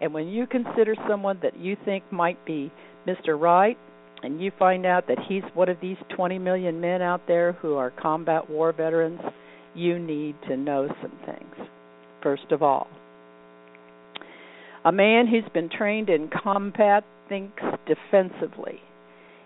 And 0.00 0.14
when 0.14 0.28
you 0.28 0.46
consider 0.46 0.94
someone 1.08 1.38
that 1.42 1.58
you 1.58 1.76
think 1.84 2.04
might 2.10 2.44
be 2.46 2.72
Mr. 3.06 3.38
Right, 3.38 3.76
and 4.22 4.40
you 4.40 4.50
find 4.58 4.86
out 4.86 5.06
that 5.08 5.18
he's 5.28 5.42
one 5.54 5.68
of 5.68 5.76
these 5.80 5.96
20 6.16 6.38
million 6.38 6.80
men 6.80 7.02
out 7.02 7.22
there 7.28 7.52
who 7.52 7.74
are 7.74 7.90
combat 7.90 8.48
war 8.48 8.72
veterans, 8.72 9.20
you 9.74 9.98
need 9.98 10.34
to 10.48 10.56
know 10.56 10.88
some 11.02 11.12
things. 11.24 11.68
First 12.22 12.50
of 12.50 12.62
all, 12.62 12.88
a 14.84 14.92
man 14.92 15.26
who's 15.26 15.48
been 15.52 15.68
trained 15.68 16.08
in 16.08 16.30
combat 16.42 17.04
thinks 17.28 17.62
defensively. 17.86 18.80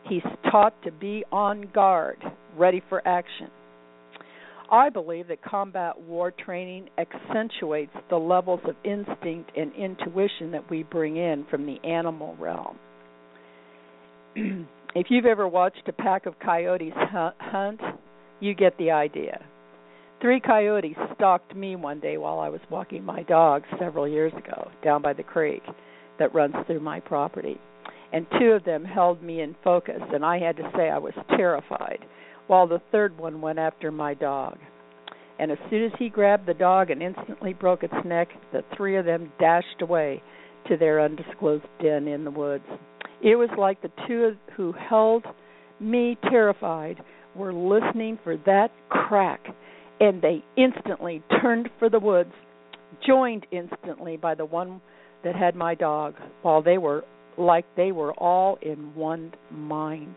He's 0.08 0.22
taught 0.50 0.74
to 0.84 0.92
be 0.92 1.24
on 1.30 1.68
guard, 1.74 2.18
ready 2.56 2.82
for 2.88 3.06
action. 3.06 3.48
I 4.70 4.88
believe 4.88 5.28
that 5.28 5.42
combat 5.42 6.00
war 6.00 6.30
training 6.30 6.88
accentuates 6.96 7.92
the 8.08 8.16
levels 8.16 8.60
of 8.64 8.74
instinct 8.84 9.50
and 9.56 9.72
intuition 9.74 10.50
that 10.52 10.70
we 10.70 10.82
bring 10.82 11.18
in 11.18 11.44
from 11.50 11.66
the 11.66 11.78
animal 11.86 12.36
realm. 12.40 12.78
if 14.94 15.06
you've 15.10 15.26
ever 15.26 15.46
watched 15.46 15.86
a 15.88 15.92
pack 15.92 16.24
of 16.24 16.38
coyotes 16.38 16.94
hunt, 16.96 17.80
you 18.40 18.54
get 18.54 18.76
the 18.78 18.90
idea. 18.90 19.44
Three 20.22 20.40
coyotes 20.40 20.96
stalked 21.16 21.54
me 21.54 21.76
one 21.76 22.00
day 22.00 22.16
while 22.16 22.38
I 22.38 22.48
was 22.48 22.60
walking 22.70 23.04
my 23.04 23.24
dog 23.24 23.64
several 23.78 24.08
years 24.08 24.32
ago 24.32 24.70
down 24.82 25.02
by 25.02 25.12
the 25.12 25.22
creek 25.22 25.62
that 26.18 26.34
runs 26.34 26.54
through 26.66 26.80
my 26.80 27.00
property. 27.00 27.58
And 28.12 28.26
two 28.38 28.52
of 28.52 28.64
them 28.64 28.84
held 28.84 29.22
me 29.22 29.40
in 29.40 29.56
focus, 29.64 30.02
and 30.12 30.24
I 30.24 30.38
had 30.38 30.56
to 30.58 30.70
say 30.76 30.90
I 30.90 30.98
was 30.98 31.14
terrified 31.30 32.00
while 32.46 32.66
the 32.66 32.82
third 32.90 33.16
one 33.18 33.40
went 33.40 33.58
after 33.58 33.90
my 33.90 34.14
dog. 34.14 34.58
And 35.38 35.50
as 35.50 35.58
soon 35.70 35.84
as 35.84 35.92
he 35.98 36.08
grabbed 36.08 36.46
the 36.46 36.54
dog 36.54 36.90
and 36.90 37.02
instantly 37.02 37.54
broke 37.54 37.82
its 37.82 37.94
neck, 38.04 38.28
the 38.52 38.62
three 38.76 38.96
of 38.96 39.06
them 39.06 39.32
dashed 39.40 39.80
away 39.80 40.22
to 40.68 40.76
their 40.76 41.00
undisclosed 41.00 41.64
den 41.80 42.06
in 42.06 42.24
the 42.24 42.30
woods. 42.30 42.66
It 43.22 43.36
was 43.36 43.48
like 43.56 43.80
the 43.80 43.90
two 44.06 44.36
who 44.56 44.72
held 44.72 45.24
me 45.80 46.18
terrified 46.28 47.02
were 47.34 47.52
listening 47.52 48.18
for 48.22 48.36
that 48.36 48.70
crack, 48.90 49.46
and 50.00 50.20
they 50.20 50.44
instantly 50.56 51.22
turned 51.40 51.70
for 51.78 51.88
the 51.88 51.98
woods, 51.98 52.32
joined 53.06 53.46
instantly 53.50 54.16
by 54.16 54.34
the 54.34 54.44
one 54.44 54.80
that 55.24 55.34
had 55.34 55.54
my 55.54 55.74
dog, 55.74 56.14
while 56.42 56.62
they 56.62 56.78
were 56.78 57.04
like 57.38 57.64
they 57.76 57.92
were 57.92 58.12
all 58.14 58.58
in 58.62 58.94
one 58.94 59.32
mind. 59.50 60.16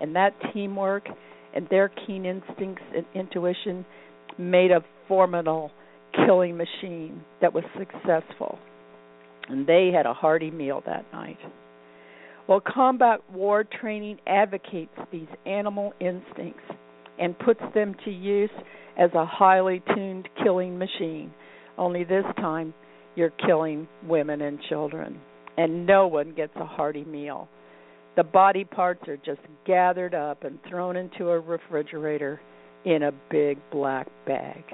And 0.00 0.16
that 0.16 0.34
teamwork 0.52 1.06
and 1.54 1.68
their 1.68 1.90
keen 2.06 2.24
instincts 2.24 2.82
and 2.94 3.04
intuition 3.14 3.84
made 4.38 4.70
a 4.70 4.80
formidable 5.08 5.70
killing 6.26 6.56
machine 6.56 7.22
that 7.40 7.52
was 7.52 7.64
successful. 7.78 8.58
And 9.48 9.66
they 9.66 9.90
had 9.94 10.06
a 10.06 10.14
hearty 10.14 10.50
meal 10.50 10.82
that 10.86 11.04
night. 11.12 11.38
Well, 12.48 12.60
combat 12.66 13.20
war 13.32 13.64
training 13.64 14.18
advocates 14.26 14.94
these 15.12 15.28
animal 15.46 15.92
instincts 16.00 16.64
and 17.18 17.38
puts 17.38 17.60
them 17.74 17.94
to 18.04 18.10
use 18.10 18.50
as 18.98 19.10
a 19.14 19.24
highly 19.24 19.82
tuned 19.94 20.28
killing 20.42 20.78
machine. 20.78 21.32
Only 21.78 22.04
this 22.04 22.24
time, 22.36 22.74
you're 23.14 23.32
killing 23.46 23.86
women 24.06 24.40
and 24.40 24.58
children, 24.68 25.20
and 25.56 25.86
no 25.86 26.06
one 26.06 26.32
gets 26.34 26.52
a 26.56 26.64
hearty 26.64 27.04
meal. 27.04 27.48
The 28.16 28.24
body 28.24 28.64
parts 28.64 29.06
are 29.08 29.16
just 29.16 29.40
gathered 29.66 30.14
up 30.14 30.44
and 30.44 30.58
thrown 30.68 30.96
into 30.96 31.30
a 31.30 31.38
refrigerator 31.38 32.40
in 32.84 33.04
a 33.04 33.12
big 33.30 33.58
black 33.70 34.08
bag. 34.26 34.64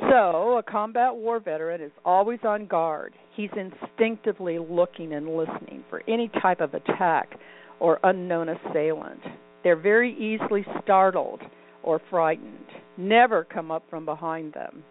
So, 0.00 0.58
a 0.58 0.62
combat 0.62 1.14
war 1.14 1.40
veteran 1.40 1.80
is 1.80 1.90
always 2.04 2.38
on 2.44 2.66
guard. 2.66 3.14
He's 3.34 3.50
instinctively 3.56 4.58
looking 4.58 5.12
and 5.12 5.36
listening 5.36 5.84
for 5.90 6.02
any 6.08 6.30
type 6.40 6.60
of 6.60 6.74
attack 6.74 7.34
or 7.80 7.98
unknown 8.04 8.48
assailant. 8.48 9.20
They're 9.64 9.76
very 9.76 10.12
easily 10.14 10.64
startled 10.82 11.40
or 11.82 12.00
frightened. 12.10 12.66
Never 12.96 13.44
come 13.44 13.70
up 13.70 13.84
from 13.90 14.04
behind 14.04 14.52
them. 14.52 14.84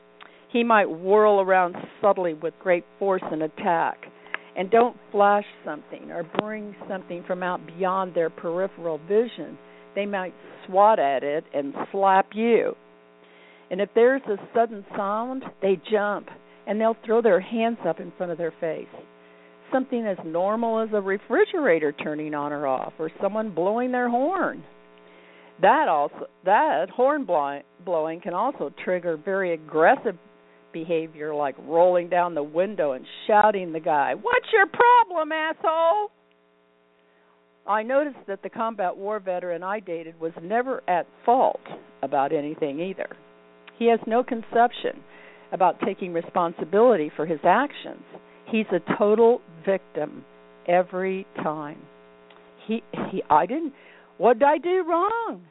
He 0.52 0.64
might 0.64 0.90
whirl 0.90 1.42
around 1.42 1.76
subtly 2.02 2.34
with 2.34 2.54
great 2.62 2.86
force 3.00 3.24
and 3.32 3.44
attack 3.44 4.06
and 4.58 4.72
don't 4.72 4.98
flash 5.12 5.46
something 5.64 6.12
or 6.12 6.24
bring 6.40 6.76
something 6.90 7.24
from 7.28 7.44
out 7.44 7.62
beyond 7.68 8.16
their 8.16 8.30
peripheral 8.30 9.00
vision, 9.08 9.58
they 9.94 10.06
might 10.06 10.34
swat 10.66 11.00
at 11.00 11.24
it 11.24 11.44
and 11.54 11.74
slap 11.92 12.30
you. 12.34 12.76
And 13.70 13.80
if 13.82 13.90
there's 13.94 14.24
a 14.24 14.38
sudden 14.56 14.84
sound, 14.96 15.44
they 15.62 15.80
jump 15.92 16.30
and 16.66 16.82
they'll 16.82 16.98
throw 17.06 17.22
their 17.22 17.40
hands 17.40 17.78
up 17.88 18.00
in 18.00 18.12
front 18.18 18.32
of 18.32 18.38
their 18.38 18.54
face. 18.60 18.88
Something 19.72 20.08
as 20.08 20.18
normal 20.26 20.80
as 20.80 20.90
a 20.94 21.02
refrigerator 21.02 21.92
turning 21.92 22.34
on 22.34 22.52
or 22.52 22.66
off 22.66 22.94
or 22.98 23.12
someone 23.22 23.54
blowing 23.54 23.92
their 23.92 24.10
horn. 24.10 24.64
That 25.62 25.88
also 25.88 26.28
that 26.46 26.90
horn 26.90 27.26
blowing 27.26 28.22
can 28.22 28.34
also 28.34 28.72
trigger 28.84 29.18
very 29.18 29.54
aggressive 29.54 30.16
behavior 30.72 31.34
like 31.34 31.56
rolling 31.60 32.10
down 32.10 32.36
the 32.36 32.44
window 32.44 32.94
and 32.94 33.06
shouting 33.26 33.72
the 33.72 33.80
guy, 33.80 34.14
"What's 34.14 34.52
your 34.52 34.68
problem, 34.68 35.32
asshole?" 35.32 36.12
I 37.68 37.84
noticed 37.84 38.26
that 38.28 38.42
the 38.44 38.50
combat 38.50 38.96
war 38.96 39.20
veteran 39.20 39.62
I 39.62 39.80
dated 39.82 40.20
was 40.20 40.32
never 40.42 40.82
at 40.88 41.06
fault 41.26 41.62
about 42.02 42.32
anything 42.32 42.80
either. 42.80 43.10
He 43.78 43.88
has 43.88 44.00
no 44.08 44.24
conception 44.24 45.04
about 45.52 45.80
taking 45.82 46.14
responsibility 46.14 47.10
for 47.16 47.26
his 47.26 47.40
actions. 47.44 48.04
He's 48.46 48.66
a 48.72 48.80
total 48.98 49.42
victim 49.66 50.24
every 50.68 51.26
time. 51.44 51.82
He 52.66 52.84
he 53.12 53.24
I 53.30 53.46
didn't 53.46 53.74
what 54.18 54.40
did 54.40 54.48
I 54.48 54.58
do 54.58 54.84
wrong? 54.88 55.42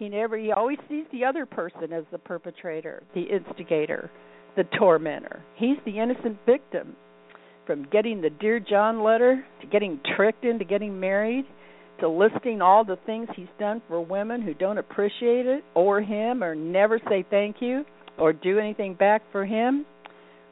He 0.00 0.08
never 0.08 0.38
he 0.38 0.50
always 0.50 0.78
sees 0.88 1.04
the 1.12 1.26
other 1.26 1.44
person 1.44 1.92
as 1.92 2.04
the 2.10 2.16
perpetrator, 2.16 3.02
the 3.14 3.20
instigator, 3.20 4.10
the 4.56 4.64
tormentor. 4.78 5.42
He's 5.56 5.76
the 5.84 6.00
innocent 6.00 6.38
victim. 6.46 6.96
From 7.66 7.86
getting 7.92 8.22
the 8.22 8.30
Dear 8.30 8.60
John 8.60 9.04
letter 9.04 9.44
to 9.60 9.66
getting 9.66 10.00
tricked 10.16 10.44
into 10.46 10.64
getting 10.64 10.98
married 10.98 11.44
to 12.00 12.08
listing 12.08 12.62
all 12.62 12.82
the 12.82 12.96
things 13.04 13.28
he's 13.36 13.46
done 13.58 13.82
for 13.88 14.00
women 14.00 14.40
who 14.40 14.54
don't 14.54 14.78
appreciate 14.78 15.44
it 15.44 15.62
or 15.74 16.00
him 16.00 16.42
or 16.42 16.54
never 16.54 16.98
say 17.10 17.22
thank 17.28 17.56
you 17.60 17.84
or 18.18 18.32
do 18.32 18.58
anything 18.58 18.94
back 18.94 19.20
for 19.30 19.44
him. 19.44 19.84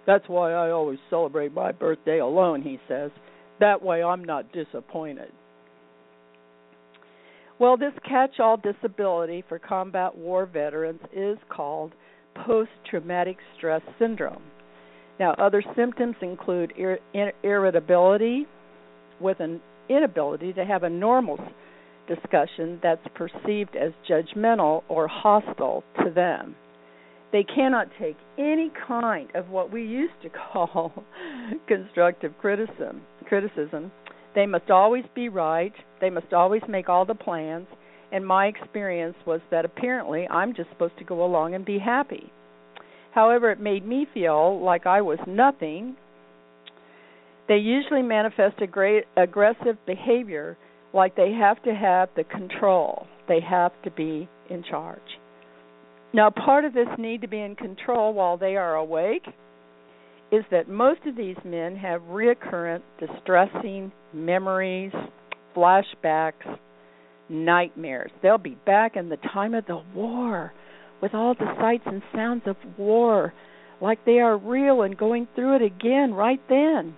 That's 0.07 0.29
why 0.29 0.53
I 0.53 0.73
always 0.73 0.99
celebrate 1.09 1.55
my 1.55 1.73
birthday 1.73 2.19
alone, 2.19 2.61
he 2.61 2.79
says. 2.87 3.11
That 3.61 3.83
way 3.83 4.03
I'm 4.03 4.25
not 4.25 4.53
disappointed. 4.53 5.33
Well, 7.61 7.77
this 7.77 7.93
catch 8.09 8.39
all 8.39 8.57
disability 8.57 9.43
for 9.49 9.59
combat 9.59 10.17
war 10.17 10.47
veterans 10.47 11.01
is 11.13 11.39
called 11.49 11.93
post 12.47 12.71
traumatic 12.89 13.37
stress 13.57 13.83
syndrome. 13.99 14.43
Now, 15.19 15.33
other 15.33 15.65
symptoms 15.75 16.15
include 16.23 16.73
ir- 16.79 17.01
irritability 17.43 18.47
with 19.21 19.41
an 19.41 19.61
inability 19.89 20.53
to 20.53 20.65
have 20.65 20.85
a 20.85 20.91
normal 20.91 21.39
discussion 22.07 22.79
that's 22.83 23.07
perceived 23.17 23.75
as 23.75 23.93
judgmental 24.09 24.83
or 24.89 25.09
hostile 25.09 25.83
to 26.05 26.11
them. 26.11 26.55
They 27.33 27.43
cannot 27.45 27.89
take 28.01 28.17
any 28.39 28.71
kind 28.87 29.29
of 29.35 29.49
what 29.49 29.73
we 29.73 29.83
used 29.83 30.15
to 30.23 30.29
call 30.53 30.93
constructive 31.67 32.33
criticism. 32.41 33.03
Criticism 33.27 33.91
they 34.39 34.47
must 34.47 34.71
always 34.71 35.03
be 35.17 35.29
right. 35.29 35.73
They 36.01 36.11
must 36.11 36.33
always 36.33 36.63
make 36.69 36.89
all 36.89 37.05
the 37.05 37.13
plans. 37.13 37.67
And 38.13 38.25
my 38.25 38.47
experience 38.47 39.17
was 39.27 39.41
that 39.51 39.65
apparently 39.65 40.29
I'm 40.29 40.55
just 40.55 40.71
supposed 40.71 40.97
to 40.99 41.05
go 41.05 41.25
along 41.25 41.57
and 41.57 41.65
be 41.65 41.81
happy. 41.81 42.31
However, 43.13 43.51
it 43.51 43.59
made 43.59 43.85
me 43.85 44.07
feel 44.15 44.63
like 44.65 44.87
I 44.87 45.01
was 45.01 45.19
nothing. 45.27 45.97
They 47.49 47.57
usually 47.57 48.03
manifest 48.03 48.63
a 48.63 48.69
great 48.69 49.07
aggressive 49.17 49.77
behavior 49.87 50.57
like 50.95 51.17
they 51.17 51.33
have 51.33 51.61
to 51.65 51.75
have 51.75 52.09
the 52.15 52.23
control. 52.23 53.09
They 53.27 53.41
have 53.41 53.73
to 53.83 53.91
be 53.91 54.29
in 54.49 54.63
charge. 54.63 55.01
Now, 56.15 56.31
part 56.31 56.65
of 56.65 56.75
this 56.75 56.87
need 56.97 57.23
to 57.23 57.29
be 57.29 57.41
in 57.41 57.57
control 57.57 58.15
while 58.15 58.37
they 58.37 58.55
are 58.55 58.77
awake 58.77 59.27
is 60.31 60.45
that 60.53 60.69
most 60.69 61.01
of 61.07 61.17
these 61.17 61.37
men 61.45 61.75
have 61.75 62.03
recurrent 62.05 62.85
distressing 63.01 63.91
memories, 64.13 64.93
flashbacks, 65.57 66.59
nightmares. 67.29 68.11
They'll 68.23 68.39
be 68.39 68.57
back 68.67 68.97
in 68.97 69.09
the 69.09 69.19
time 69.33 69.55
of 69.55 69.67
the 69.67 69.83
war 69.95 70.53
with 71.01 71.15
all 71.15 71.35
the 71.35 71.55
sights 71.61 71.85
and 71.87 72.03
sounds 72.15 72.43
of 72.47 72.57
war 72.77 73.33
like 73.81 74.05
they 74.05 74.19
are 74.19 74.37
real 74.37 74.83
and 74.83 74.97
going 74.97 75.29
through 75.35 75.57
it 75.57 75.63
again 75.63 76.13
right 76.13 76.41
then. 76.49 76.97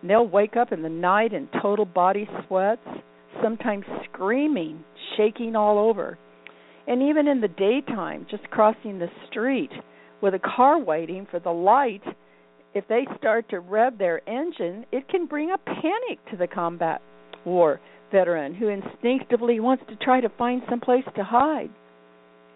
And 0.00 0.10
they'll 0.10 0.26
wake 0.26 0.56
up 0.56 0.72
in 0.72 0.82
the 0.82 0.88
night 0.88 1.32
in 1.32 1.48
total 1.62 1.84
body 1.84 2.28
sweats, 2.46 2.86
sometimes 3.42 3.84
screaming, 4.12 4.84
shaking 5.16 5.54
all 5.54 5.78
over. 5.78 6.18
And 6.86 7.02
even 7.02 7.28
in 7.28 7.40
the 7.40 7.48
daytime, 7.48 8.26
just 8.30 8.50
crossing 8.50 8.98
the 8.98 9.10
street 9.28 9.70
with 10.20 10.34
a 10.34 10.40
car 10.40 10.82
waiting 10.82 11.26
for 11.30 11.38
the 11.38 11.50
light, 11.50 12.02
if 12.74 12.86
they 12.88 13.06
start 13.18 13.48
to 13.50 13.60
rev 13.60 13.98
their 13.98 14.28
engine, 14.28 14.86
it 14.92 15.08
can 15.08 15.26
bring 15.26 15.50
a 15.50 15.58
panic 15.58 16.18
to 16.30 16.36
the 16.36 16.46
combat 16.46 17.00
war 17.44 17.80
veteran 18.12 18.54
who 18.54 18.68
instinctively 18.68 19.60
wants 19.60 19.84
to 19.88 19.96
try 19.96 20.20
to 20.20 20.28
find 20.30 20.62
some 20.68 20.80
place 20.80 21.04
to 21.16 21.24
hide. 21.24 21.70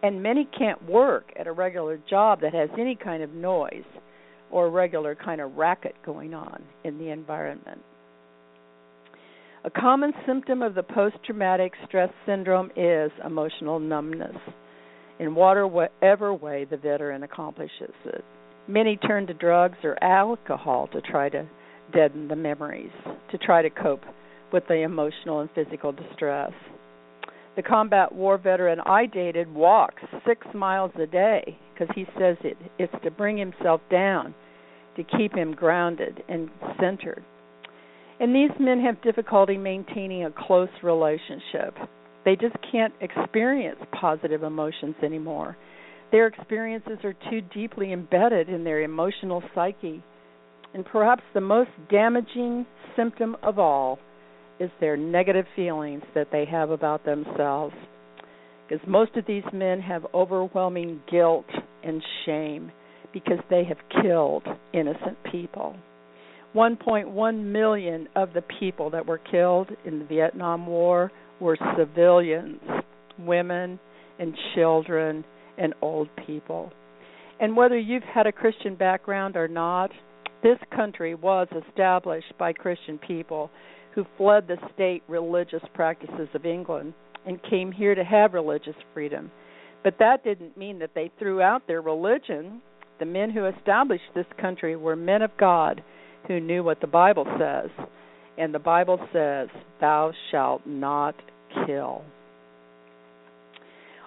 And 0.02 0.22
many 0.22 0.46
can't 0.56 0.88
work 0.88 1.32
at 1.38 1.46
a 1.46 1.52
regular 1.52 1.98
job 2.08 2.40
that 2.42 2.52
has 2.52 2.68
any 2.78 2.94
kind 2.94 3.22
of 3.22 3.30
noise 3.30 3.84
or 4.50 4.70
regular 4.70 5.14
kind 5.14 5.40
of 5.40 5.56
racket 5.56 5.94
going 6.04 6.34
on 6.34 6.62
in 6.84 6.98
the 6.98 7.10
environment. 7.10 7.80
A 9.64 9.70
common 9.70 10.12
symptom 10.26 10.60
of 10.60 10.74
the 10.74 10.82
post 10.82 11.16
traumatic 11.24 11.72
stress 11.88 12.10
syndrome 12.26 12.70
is 12.76 13.10
emotional 13.24 13.78
numbness 13.78 14.36
in 15.18 15.34
whatever 15.34 16.34
way 16.34 16.66
the 16.70 16.76
veteran 16.76 17.22
accomplishes 17.22 17.94
it. 18.04 18.24
Many 18.66 18.96
turn 18.96 19.26
to 19.26 19.34
drugs 19.34 19.78
or 19.84 20.02
alcohol 20.02 20.88
to 20.92 21.00
try 21.02 21.28
to 21.28 21.46
deaden 21.92 22.28
the 22.28 22.36
memories, 22.36 22.92
to 23.30 23.38
try 23.38 23.60
to 23.60 23.68
cope 23.68 24.02
with 24.52 24.66
the 24.68 24.82
emotional 24.82 25.40
and 25.40 25.50
physical 25.54 25.92
distress. 25.92 26.52
The 27.56 27.62
combat 27.62 28.12
war 28.12 28.38
veteran 28.38 28.80
I 28.80 29.06
dated 29.06 29.52
walks 29.52 30.02
six 30.26 30.46
miles 30.54 30.92
a 31.00 31.06
day 31.06 31.58
because 31.72 31.94
he 31.94 32.04
says 32.18 32.36
it, 32.42 32.56
it's 32.78 32.92
to 33.04 33.10
bring 33.10 33.36
himself 33.36 33.80
down, 33.90 34.34
to 34.96 35.04
keep 35.04 35.34
him 35.34 35.54
grounded 35.54 36.22
and 36.28 36.48
centered. 36.80 37.22
And 38.18 38.34
these 38.34 38.50
men 38.58 38.80
have 38.80 39.02
difficulty 39.02 39.58
maintaining 39.58 40.24
a 40.24 40.30
close 40.30 40.68
relationship. 40.82 41.76
They 42.24 42.36
just 42.36 42.56
can't 42.72 42.94
experience 43.00 43.78
positive 44.00 44.42
emotions 44.42 44.94
anymore. 45.02 45.56
Their 46.14 46.28
experiences 46.28 46.98
are 47.02 47.16
too 47.28 47.40
deeply 47.52 47.92
embedded 47.92 48.48
in 48.48 48.62
their 48.62 48.82
emotional 48.82 49.42
psyche. 49.52 50.00
And 50.72 50.86
perhaps 50.86 51.24
the 51.34 51.40
most 51.40 51.70
damaging 51.90 52.66
symptom 52.94 53.36
of 53.42 53.58
all 53.58 53.98
is 54.60 54.70
their 54.78 54.96
negative 54.96 55.44
feelings 55.56 56.04
that 56.14 56.28
they 56.30 56.44
have 56.44 56.70
about 56.70 57.04
themselves. 57.04 57.74
Because 58.62 58.86
most 58.86 59.16
of 59.16 59.26
these 59.26 59.42
men 59.52 59.80
have 59.80 60.06
overwhelming 60.14 61.00
guilt 61.10 61.48
and 61.82 62.00
shame 62.24 62.70
because 63.12 63.40
they 63.50 63.64
have 63.64 63.78
killed 64.00 64.44
innocent 64.72 65.18
people. 65.32 65.74
1.1 66.54 67.44
million 67.44 68.06
of 68.14 68.32
the 68.34 68.44
people 68.60 68.88
that 68.90 69.04
were 69.04 69.18
killed 69.18 69.68
in 69.84 69.98
the 69.98 70.04
Vietnam 70.04 70.68
War 70.68 71.10
were 71.40 71.58
civilians, 71.76 72.60
women 73.18 73.80
and 74.20 74.32
children 74.54 75.24
and 75.58 75.74
old 75.82 76.08
people. 76.26 76.72
And 77.40 77.56
whether 77.56 77.78
you've 77.78 78.02
had 78.02 78.26
a 78.26 78.32
Christian 78.32 78.76
background 78.76 79.36
or 79.36 79.48
not, 79.48 79.90
this 80.42 80.58
country 80.74 81.14
was 81.14 81.48
established 81.68 82.32
by 82.38 82.52
Christian 82.52 82.98
people 82.98 83.50
who 83.94 84.04
fled 84.16 84.46
the 84.46 84.56
state 84.74 85.02
religious 85.08 85.62
practices 85.72 86.28
of 86.34 86.44
England 86.44 86.94
and 87.26 87.42
came 87.48 87.72
here 87.72 87.94
to 87.94 88.04
have 88.04 88.34
religious 88.34 88.74
freedom. 88.92 89.30
But 89.82 89.98
that 89.98 90.24
didn't 90.24 90.56
mean 90.56 90.78
that 90.80 90.90
they 90.94 91.10
threw 91.18 91.40
out 91.40 91.66
their 91.66 91.82
religion. 91.82 92.60
The 92.98 93.06
men 93.06 93.30
who 93.30 93.46
established 93.46 94.04
this 94.14 94.26
country 94.40 94.76
were 94.76 94.96
men 94.96 95.22
of 95.22 95.36
God 95.38 95.82
who 96.26 96.40
knew 96.40 96.62
what 96.62 96.80
the 96.80 96.86
Bible 96.86 97.26
says. 97.38 97.70
And 98.38 98.52
the 98.52 98.58
Bible 98.58 98.98
says, 99.12 99.48
Thou 99.80 100.12
shalt 100.30 100.66
not 100.66 101.14
kill. 101.66 102.02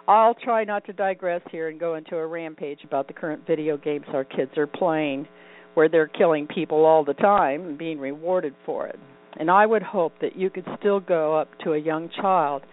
I'll 0.07 0.35
try 0.35 0.63
not 0.63 0.85
to 0.85 0.93
digress 0.93 1.41
here 1.51 1.67
and 1.67 1.77
go 1.77 1.95
into 1.95 2.15
a 2.15 2.25
rampage 2.25 2.79
about 2.85 3.07
the 3.07 3.13
current 3.13 3.45
video 3.45 3.75
games 3.75 4.05
our 4.13 4.23
kids 4.23 4.51
are 4.57 4.67
playing, 4.67 5.27
where 5.73 5.89
they're 5.89 6.07
killing 6.07 6.47
people 6.47 6.85
all 6.85 7.03
the 7.03 7.13
time 7.13 7.63
and 7.63 7.77
being 7.77 7.99
rewarded 7.99 8.55
for 8.65 8.87
it. 8.87 8.97
And 9.37 9.51
I 9.51 9.65
would 9.65 9.83
hope 9.83 10.13
that 10.21 10.37
you 10.37 10.49
could 10.49 10.65
still 10.79 11.01
go 11.01 11.37
up 11.37 11.49
to 11.65 11.73
a 11.73 11.77
young 11.77 12.09
child 12.21 12.63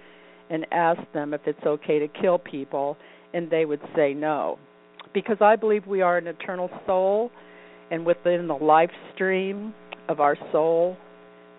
and 0.49 0.65
ask 0.71 1.01
them 1.13 1.35
if 1.35 1.41
it's 1.47 1.67
okay 1.67 1.99
to 1.99 2.07
kill 2.07 2.39
people, 2.39 2.97
and 3.33 3.51
they 3.51 3.65
would 3.65 3.81
say 3.97 4.15
no. 4.15 4.59
Because 5.13 5.39
I 5.41 5.57
believe 5.57 5.87
we 5.89 6.03
are 6.03 6.19
an 6.19 6.29
eternal 6.29 6.71
soul, 6.87 7.33
and 7.91 8.07
within 8.07 8.47
the 8.47 8.55
life 8.55 8.91
stream 9.13 9.75
of 10.09 10.21
our 10.21 10.37
soul, 10.53 10.97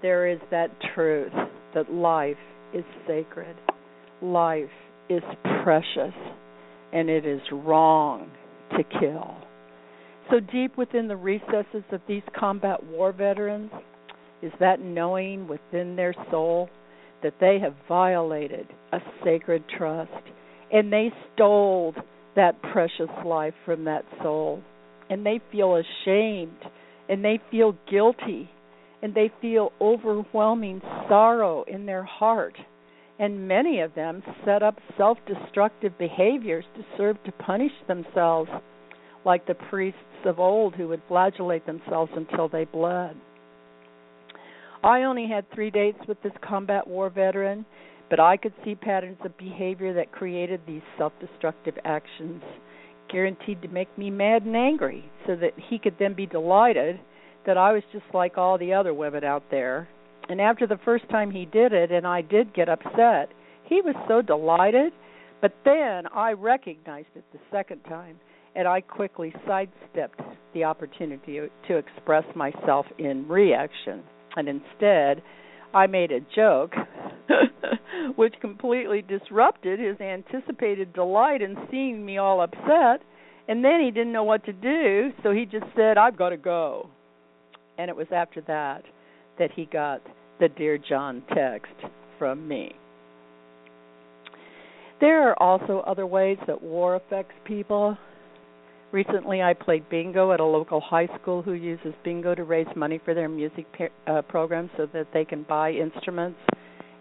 there 0.02 0.28
is 0.28 0.40
that 0.52 0.70
truth 0.94 1.34
that 1.74 1.92
life 1.92 2.38
is 2.74 2.86
sacred, 3.06 3.56
life 4.22 4.70
is 5.10 5.24
precious, 5.64 6.14
and 6.94 7.10
it 7.10 7.26
is 7.26 7.42
wrong 7.52 8.30
to 8.72 8.84
kill. 9.00 9.36
So, 10.30 10.40
deep 10.40 10.78
within 10.78 11.08
the 11.08 11.16
recesses 11.16 11.84
of 11.92 12.02
these 12.08 12.24
combat 12.38 12.84
war 12.84 13.12
veterans, 13.12 13.72
is 14.42 14.52
that 14.60 14.80
knowing 14.80 15.48
within 15.48 15.96
their 15.96 16.14
soul 16.30 16.70
that 17.24 17.34
they 17.40 17.60
have 17.60 17.74
violated 17.88 18.68
a 18.92 19.00
sacred 19.24 19.64
trust 19.78 20.12
and 20.72 20.92
they 20.92 21.12
stole 21.34 21.94
that 22.36 22.62
precious 22.62 23.10
life 23.26 23.54
from 23.66 23.86
that 23.86 24.04
soul 24.22 24.62
and 25.10 25.26
they 25.26 25.40
feel 25.52 25.76
ashamed 25.76 26.58
and 27.10 27.24
they 27.24 27.40
feel 27.50 27.76
guilty 27.90 28.50
and 29.02 29.14
they 29.14 29.32
feel 29.42 29.72
overwhelming 29.80 30.82
sorrow 31.08 31.64
in 31.68 31.86
their 31.86 32.04
heart 32.04 32.56
and 33.20 33.48
many 33.48 33.80
of 33.80 33.96
them 33.96 34.22
set 34.44 34.62
up 34.62 34.78
self-destructive 34.98 35.98
behaviors 35.98 36.66
to 36.76 36.84
serve 36.98 37.22
to 37.24 37.32
punish 37.32 37.72
themselves 37.88 38.50
like 39.26 39.48
the 39.48 39.56
priests 39.56 40.00
of 40.26 40.40
old 40.40 40.76
who 40.76 40.88
would 40.88 41.02
flagellate 41.08 41.66
themselves 41.66 42.12
until 42.16 42.50
they 42.50 42.66
bled 42.66 43.16
I 44.86 45.02
only 45.02 45.28
had 45.28 45.50
three 45.50 45.72
dates 45.72 45.98
with 46.08 46.22
this 46.22 46.32
combat 46.48 46.86
war 46.88 47.10
veteran, 47.10 47.66
but 48.08 48.20
I 48.20 48.38
could 48.38 48.54
see 48.64 48.76
patterns 48.76 49.18
of 49.26 49.36
behavior 49.36 49.96
that 49.96 50.12
created 50.12 50.62
these 50.68 50.84
self 50.96 51.12
destructive 51.20 51.74
actions, 51.84 52.44
guaranteed 53.12 53.64
to 53.64 53.68
make 53.68 53.98
me 53.98 54.12
mad 54.12 54.44
and 54.44 54.56
angry, 54.56 55.04
so 55.26 55.36
that 55.38 55.54
he 55.70 55.80
could 55.80 55.96
then 55.98 56.14
be 56.14 56.28
delighted 56.28 57.00
that 57.48 57.58
I 57.58 57.72
was 57.72 57.82
just 57.92 58.06
like 58.14 58.38
all 58.38 58.60
the 58.60 58.74
other 58.74 58.94
women 58.94 59.24
out 59.24 59.44
there. 59.50 59.88
And 60.30 60.42
after 60.42 60.66
the 60.66 60.80
first 60.84 61.08
time 61.10 61.32
he 61.32 61.46
did 61.46 61.72
it, 61.72 61.92
and 61.92 62.08
I 62.08 62.22
did 62.22 62.54
get 62.54 62.70
upset, 62.70 63.30
he 63.64 63.82
was 63.82 63.96
so 64.08 64.22
delighted. 64.22 64.94
But 65.42 65.54
then 65.64 66.08
I 66.14 66.32
recognized 66.32 67.10
it 67.16 67.24
the 67.32 67.40
second 67.52 67.82
time, 67.84 68.18
and 68.56 68.68
I 68.68 68.82
quickly 68.82 69.34
sidestepped 69.46 70.22
the 70.54 70.64
opportunity 70.64 71.40
to 71.68 71.78
express 71.78 72.24
myself 72.36 72.86
in 72.98 73.28
reaction. 73.28 74.02
And 74.36 74.48
instead 74.48 75.22
I 75.74 75.88
made 75.88 76.12
a 76.12 76.22
joke 76.36 76.74
which 78.16 78.34
completely 78.42 79.02
disrupted 79.02 79.80
his 79.80 80.00
anticipated 80.00 80.94
delight 80.94 81.42
in 81.42 81.56
seeing 81.70 82.06
me 82.06 82.18
all 82.18 82.42
upset. 82.42 83.02
And 83.48 83.64
then 83.64 83.82
he 83.82 83.92
didn't 83.92 84.14
know 84.14 84.24
what 84.24 84.44
to 84.46 84.54
do 84.54 85.12
so 85.22 85.32
he 85.32 85.46
just 85.46 85.66
said 85.76 85.98
I've 85.98 86.18
got 86.18 86.30
to 86.30 86.38
go. 86.38 86.90
And 87.78 87.90
it 87.90 87.96
was 87.96 88.08
after 88.12 88.42
that 88.48 88.84
that 89.40 89.52
he 89.56 89.66
got 89.66 90.02
the 90.40 90.50
dear 90.50 90.78
John 90.78 91.24
text 91.34 91.74
from 92.18 92.48
me 92.48 92.74
there 95.02 95.30
are 95.30 95.42
also 95.42 95.84
other 95.86 96.08
ways 96.08 96.38
that 96.48 96.62
war 96.62 96.96
affects 96.96 97.34
people 97.46 97.98
Recently, 98.96 99.42
I 99.42 99.54
played 99.54 99.90
bingo 99.90 100.32
at 100.32 100.40
a 100.40 100.46
local 100.46 100.80
high 100.80 101.10
school 101.20 101.42
who 101.42 101.52
uses 101.52 101.94
bingo 102.06 102.34
to 102.34 102.46
raise 102.46 102.68
money 102.78 102.98
for 103.04 103.14
their 103.14 103.28
music 103.28 103.66
uh, 104.08 104.22
program 104.22 104.70
so 104.78 104.88
that 104.94 105.08
they 105.14 105.26
can 105.26 105.44
buy 105.44 105.72
instruments 105.72 106.40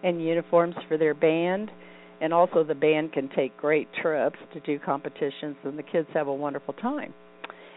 and 0.03 0.21
uniforms 0.21 0.75
for 0.89 0.97
their 0.97 1.13
band. 1.13 1.71
And 2.19 2.33
also, 2.33 2.65
the 2.65 2.75
band 2.75 3.13
can 3.13 3.29
take 3.33 3.55
great 3.55 3.87
trips 4.01 4.37
to 4.53 4.59
do 4.59 4.77
competitions, 4.77 5.55
and 5.63 5.79
the 5.79 5.83
kids 5.83 6.09
have 6.13 6.27
a 6.27 6.33
wonderful 6.33 6.73
time. 6.73 7.13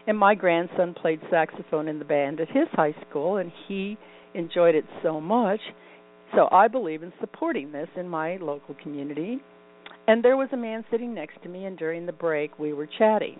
And 0.05 0.17
my 0.17 0.35
grandson 0.35 0.95
played 0.95 1.21
saxophone 1.31 1.87
in 1.87 1.97
the 1.97 2.03
band 2.03 2.41
at 2.41 2.49
his 2.49 2.67
high 2.73 2.95
school, 3.09 3.37
and 3.37 3.53
he 3.69 3.97
enjoyed 4.33 4.75
it 4.75 4.85
so 5.03 5.19
much. 5.19 5.59
So 6.35 6.47
I 6.51 6.67
believe 6.67 7.03
in 7.03 7.11
supporting 7.19 7.71
this 7.71 7.87
in 7.95 8.07
my 8.07 8.37
local 8.37 8.75
community. 8.81 9.39
And 10.07 10.23
there 10.23 10.37
was 10.37 10.49
a 10.53 10.57
man 10.57 10.85
sitting 10.91 11.13
next 11.13 11.41
to 11.43 11.49
me, 11.49 11.65
and 11.65 11.77
during 11.77 12.05
the 12.05 12.11
break, 12.11 12.57
we 12.57 12.73
were 12.73 12.87
chatting 12.97 13.37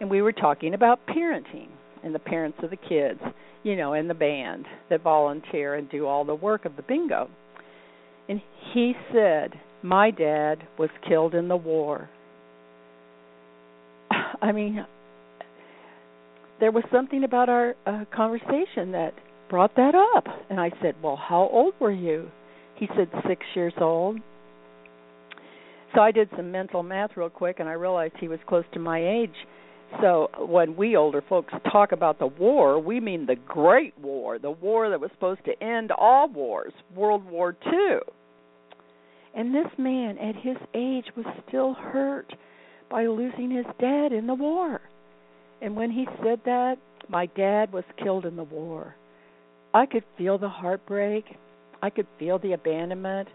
and 0.00 0.10
we 0.10 0.22
were 0.22 0.32
talking 0.32 0.74
about 0.74 1.00
parenting 1.06 1.68
and 2.04 2.14
the 2.14 2.20
parents 2.20 2.58
of 2.62 2.70
the 2.70 2.76
kids, 2.76 3.20
you 3.62 3.76
know, 3.76 3.92
and 3.92 4.08
the 4.08 4.14
band 4.14 4.66
that 4.90 5.02
volunteer 5.02 5.74
and 5.74 5.90
do 5.90 6.06
all 6.06 6.24
the 6.24 6.34
work 6.34 6.64
of 6.64 6.76
the 6.76 6.82
bingo. 6.82 7.28
And 8.28 8.40
he 8.72 8.94
said, 9.12 9.54
My 9.82 10.10
dad 10.10 10.62
was 10.78 10.90
killed 11.08 11.34
in 11.34 11.48
the 11.48 11.56
war. 11.56 12.08
I 14.42 14.52
mean, 14.52 14.86
there 16.60 16.70
was 16.70 16.84
something 16.92 17.24
about 17.24 17.48
our 17.48 17.74
uh, 17.86 18.04
conversation 18.14 18.92
that 18.92 19.14
brought 19.48 19.74
that 19.76 19.94
up. 19.94 20.26
And 20.50 20.60
I 20.60 20.70
said, 20.82 20.94
Well, 21.02 21.16
how 21.16 21.48
old 21.52 21.74
were 21.80 21.92
you? 21.92 22.30
He 22.76 22.88
said, 22.96 23.08
Six 23.26 23.44
years 23.54 23.74
old. 23.80 24.18
So 25.94 26.00
I 26.00 26.10
did 26.10 26.28
some 26.36 26.52
mental 26.52 26.82
math 26.82 27.16
real 27.16 27.30
quick 27.30 27.60
and 27.60 27.68
I 27.68 27.72
realized 27.72 28.14
he 28.20 28.28
was 28.28 28.38
close 28.46 28.64
to 28.74 28.78
my 28.78 28.98
age. 28.98 29.34
So 30.02 30.28
when 30.38 30.76
we 30.76 30.96
older 30.96 31.22
folks 31.26 31.52
talk 31.72 31.92
about 31.92 32.18
the 32.18 32.26
war, 32.26 32.78
we 32.78 33.00
mean 33.00 33.24
the 33.24 33.36
Great 33.36 33.98
War, 33.98 34.38
the 34.38 34.50
war 34.50 34.90
that 34.90 35.00
was 35.00 35.10
supposed 35.12 35.44
to 35.46 35.62
end 35.62 35.90
all 35.92 36.28
wars, 36.28 36.74
World 36.94 37.24
War 37.24 37.56
II. 37.66 37.98
And 39.34 39.54
this 39.54 39.66
man 39.78 40.18
at 40.18 40.34
his 40.36 40.56
age 40.74 41.06
was 41.16 41.24
still 41.48 41.74
hurt 41.74 42.32
by 42.90 43.06
losing 43.06 43.50
his 43.50 43.66
dad 43.80 44.12
in 44.12 44.26
the 44.26 44.34
war. 44.34 44.80
And 45.62 45.74
when 45.74 45.90
he 45.90 46.06
said 46.22 46.40
that, 46.44 46.76
my 47.08 47.26
dad 47.26 47.72
was 47.72 47.84
killed 48.02 48.26
in 48.26 48.36
the 48.36 48.44
war. 48.44 48.94
I 49.78 49.86
could 49.86 50.02
feel 50.16 50.38
the 50.38 50.48
heartbreak. 50.48 51.24
I 51.80 51.90
could 51.90 52.08
feel 52.18 52.40
the 52.40 52.54
abandonment. 52.54 53.28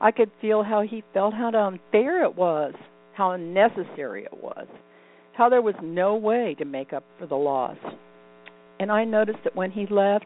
I 0.00 0.10
could 0.10 0.30
feel 0.40 0.62
how 0.62 0.80
he 0.80 1.04
felt 1.12 1.34
how 1.34 1.48
unfair 1.48 2.24
it 2.24 2.34
was, 2.34 2.72
how 3.12 3.32
unnecessary 3.32 4.24
it 4.24 4.42
was, 4.42 4.66
how 5.34 5.50
there 5.50 5.60
was 5.60 5.74
no 5.82 6.16
way 6.16 6.56
to 6.58 6.64
make 6.64 6.94
up 6.94 7.04
for 7.18 7.26
the 7.26 7.34
loss. 7.34 7.76
And 8.80 8.90
I 8.90 9.04
noticed 9.04 9.40
that 9.44 9.54
when 9.54 9.70
he 9.70 9.86
left, 9.90 10.24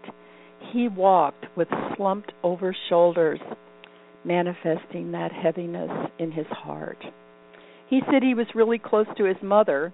he 0.73 0.87
walked 0.87 1.47
with 1.57 1.67
slumped 1.97 2.31
over 2.45 2.75
shoulders, 2.89 3.41
manifesting 4.25 5.11
that 5.11 5.33
heaviness 5.33 5.91
in 6.21 6.31
his 6.31 6.47
heart. 6.47 6.99
He 7.91 8.03
said 8.09 8.23
he 8.23 8.35
was 8.35 8.47
really 8.55 8.79
close 8.79 9.07
to 9.17 9.25
his 9.25 9.43
mother, 9.43 9.93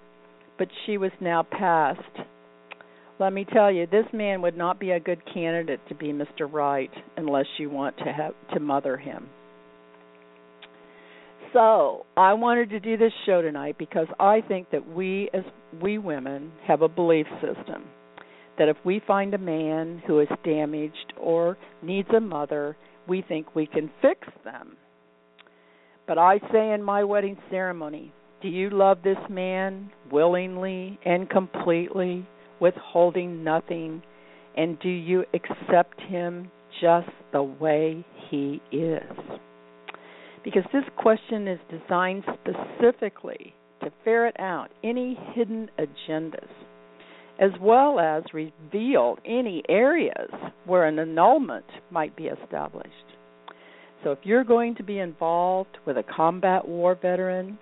but 0.58 0.68
she 0.84 0.98
was 0.98 1.12
now 1.18 1.42
passed. 1.44 2.28
Let 3.18 3.32
me 3.32 3.46
tell 3.52 3.70
you, 3.70 3.86
this 3.86 4.06
man 4.12 4.42
would 4.42 4.56
not 4.56 4.80
be 4.80 4.90
a 4.90 5.00
good 5.00 5.22
candidate 5.32 5.80
to 5.88 5.94
be 5.94 6.08
Mr. 6.08 6.50
Right 6.50 6.90
unless 7.16 7.46
you 7.58 7.70
want 7.70 7.96
to 7.98 8.12
have 8.12 8.34
to 8.54 8.60
mother 8.60 8.96
him. 8.96 9.28
So, 11.52 12.06
I 12.16 12.32
wanted 12.32 12.70
to 12.70 12.80
do 12.80 12.96
this 12.96 13.12
show 13.26 13.42
tonight 13.42 13.76
because 13.78 14.06
I 14.18 14.40
think 14.40 14.70
that 14.70 14.88
we 14.88 15.28
as 15.34 15.44
we 15.82 15.98
women 15.98 16.50
have 16.66 16.80
a 16.80 16.88
belief 16.88 17.26
system 17.40 17.84
that 18.58 18.68
if 18.68 18.76
we 18.84 19.00
find 19.06 19.34
a 19.34 19.38
man 19.38 20.02
who 20.06 20.20
is 20.20 20.28
damaged 20.44 21.12
or 21.18 21.56
needs 21.82 22.08
a 22.16 22.20
mother, 22.20 22.76
we 23.08 23.22
think 23.22 23.54
we 23.54 23.66
can 23.66 23.90
fix 24.00 24.20
them. 24.44 24.76
But 26.06 26.18
I 26.18 26.38
say 26.52 26.72
in 26.72 26.82
my 26.82 27.04
wedding 27.04 27.38
ceremony, 27.50 28.12
do 28.42 28.48
you 28.48 28.70
love 28.70 28.98
this 29.02 29.18
man 29.30 29.90
willingly 30.10 30.98
and 31.04 31.30
completely, 31.30 32.26
withholding 32.62 33.44
nothing? 33.44 34.02
And 34.56 34.78
do 34.80 34.88
you 34.88 35.24
accept 35.34 36.00
him 36.00 36.50
just 36.80 37.10
the 37.32 37.42
way 37.42 38.06
he 38.30 38.62
is? 38.70 39.40
because 40.44 40.64
this 40.72 40.84
question 40.96 41.48
is 41.48 41.58
designed 41.70 42.24
specifically 42.34 43.54
to 43.80 43.92
ferret 44.04 44.36
out 44.38 44.68
any 44.82 45.18
hidden 45.34 45.70
agendas 45.78 46.48
as 47.40 47.50
well 47.60 47.98
as 47.98 48.22
reveal 48.32 49.16
any 49.24 49.62
areas 49.68 50.30
where 50.66 50.84
an 50.84 50.98
annulment 50.98 51.64
might 51.90 52.14
be 52.14 52.24
established. 52.24 52.90
So, 54.04 54.12
if 54.12 54.18
you're 54.22 54.44
going 54.44 54.74
to 54.76 54.82
be 54.82 54.98
involved 54.98 55.78
with 55.86 55.96
a 55.96 56.04
combat 56.04 56.68
war 56.68 56.94
veteran, 57.00 57.58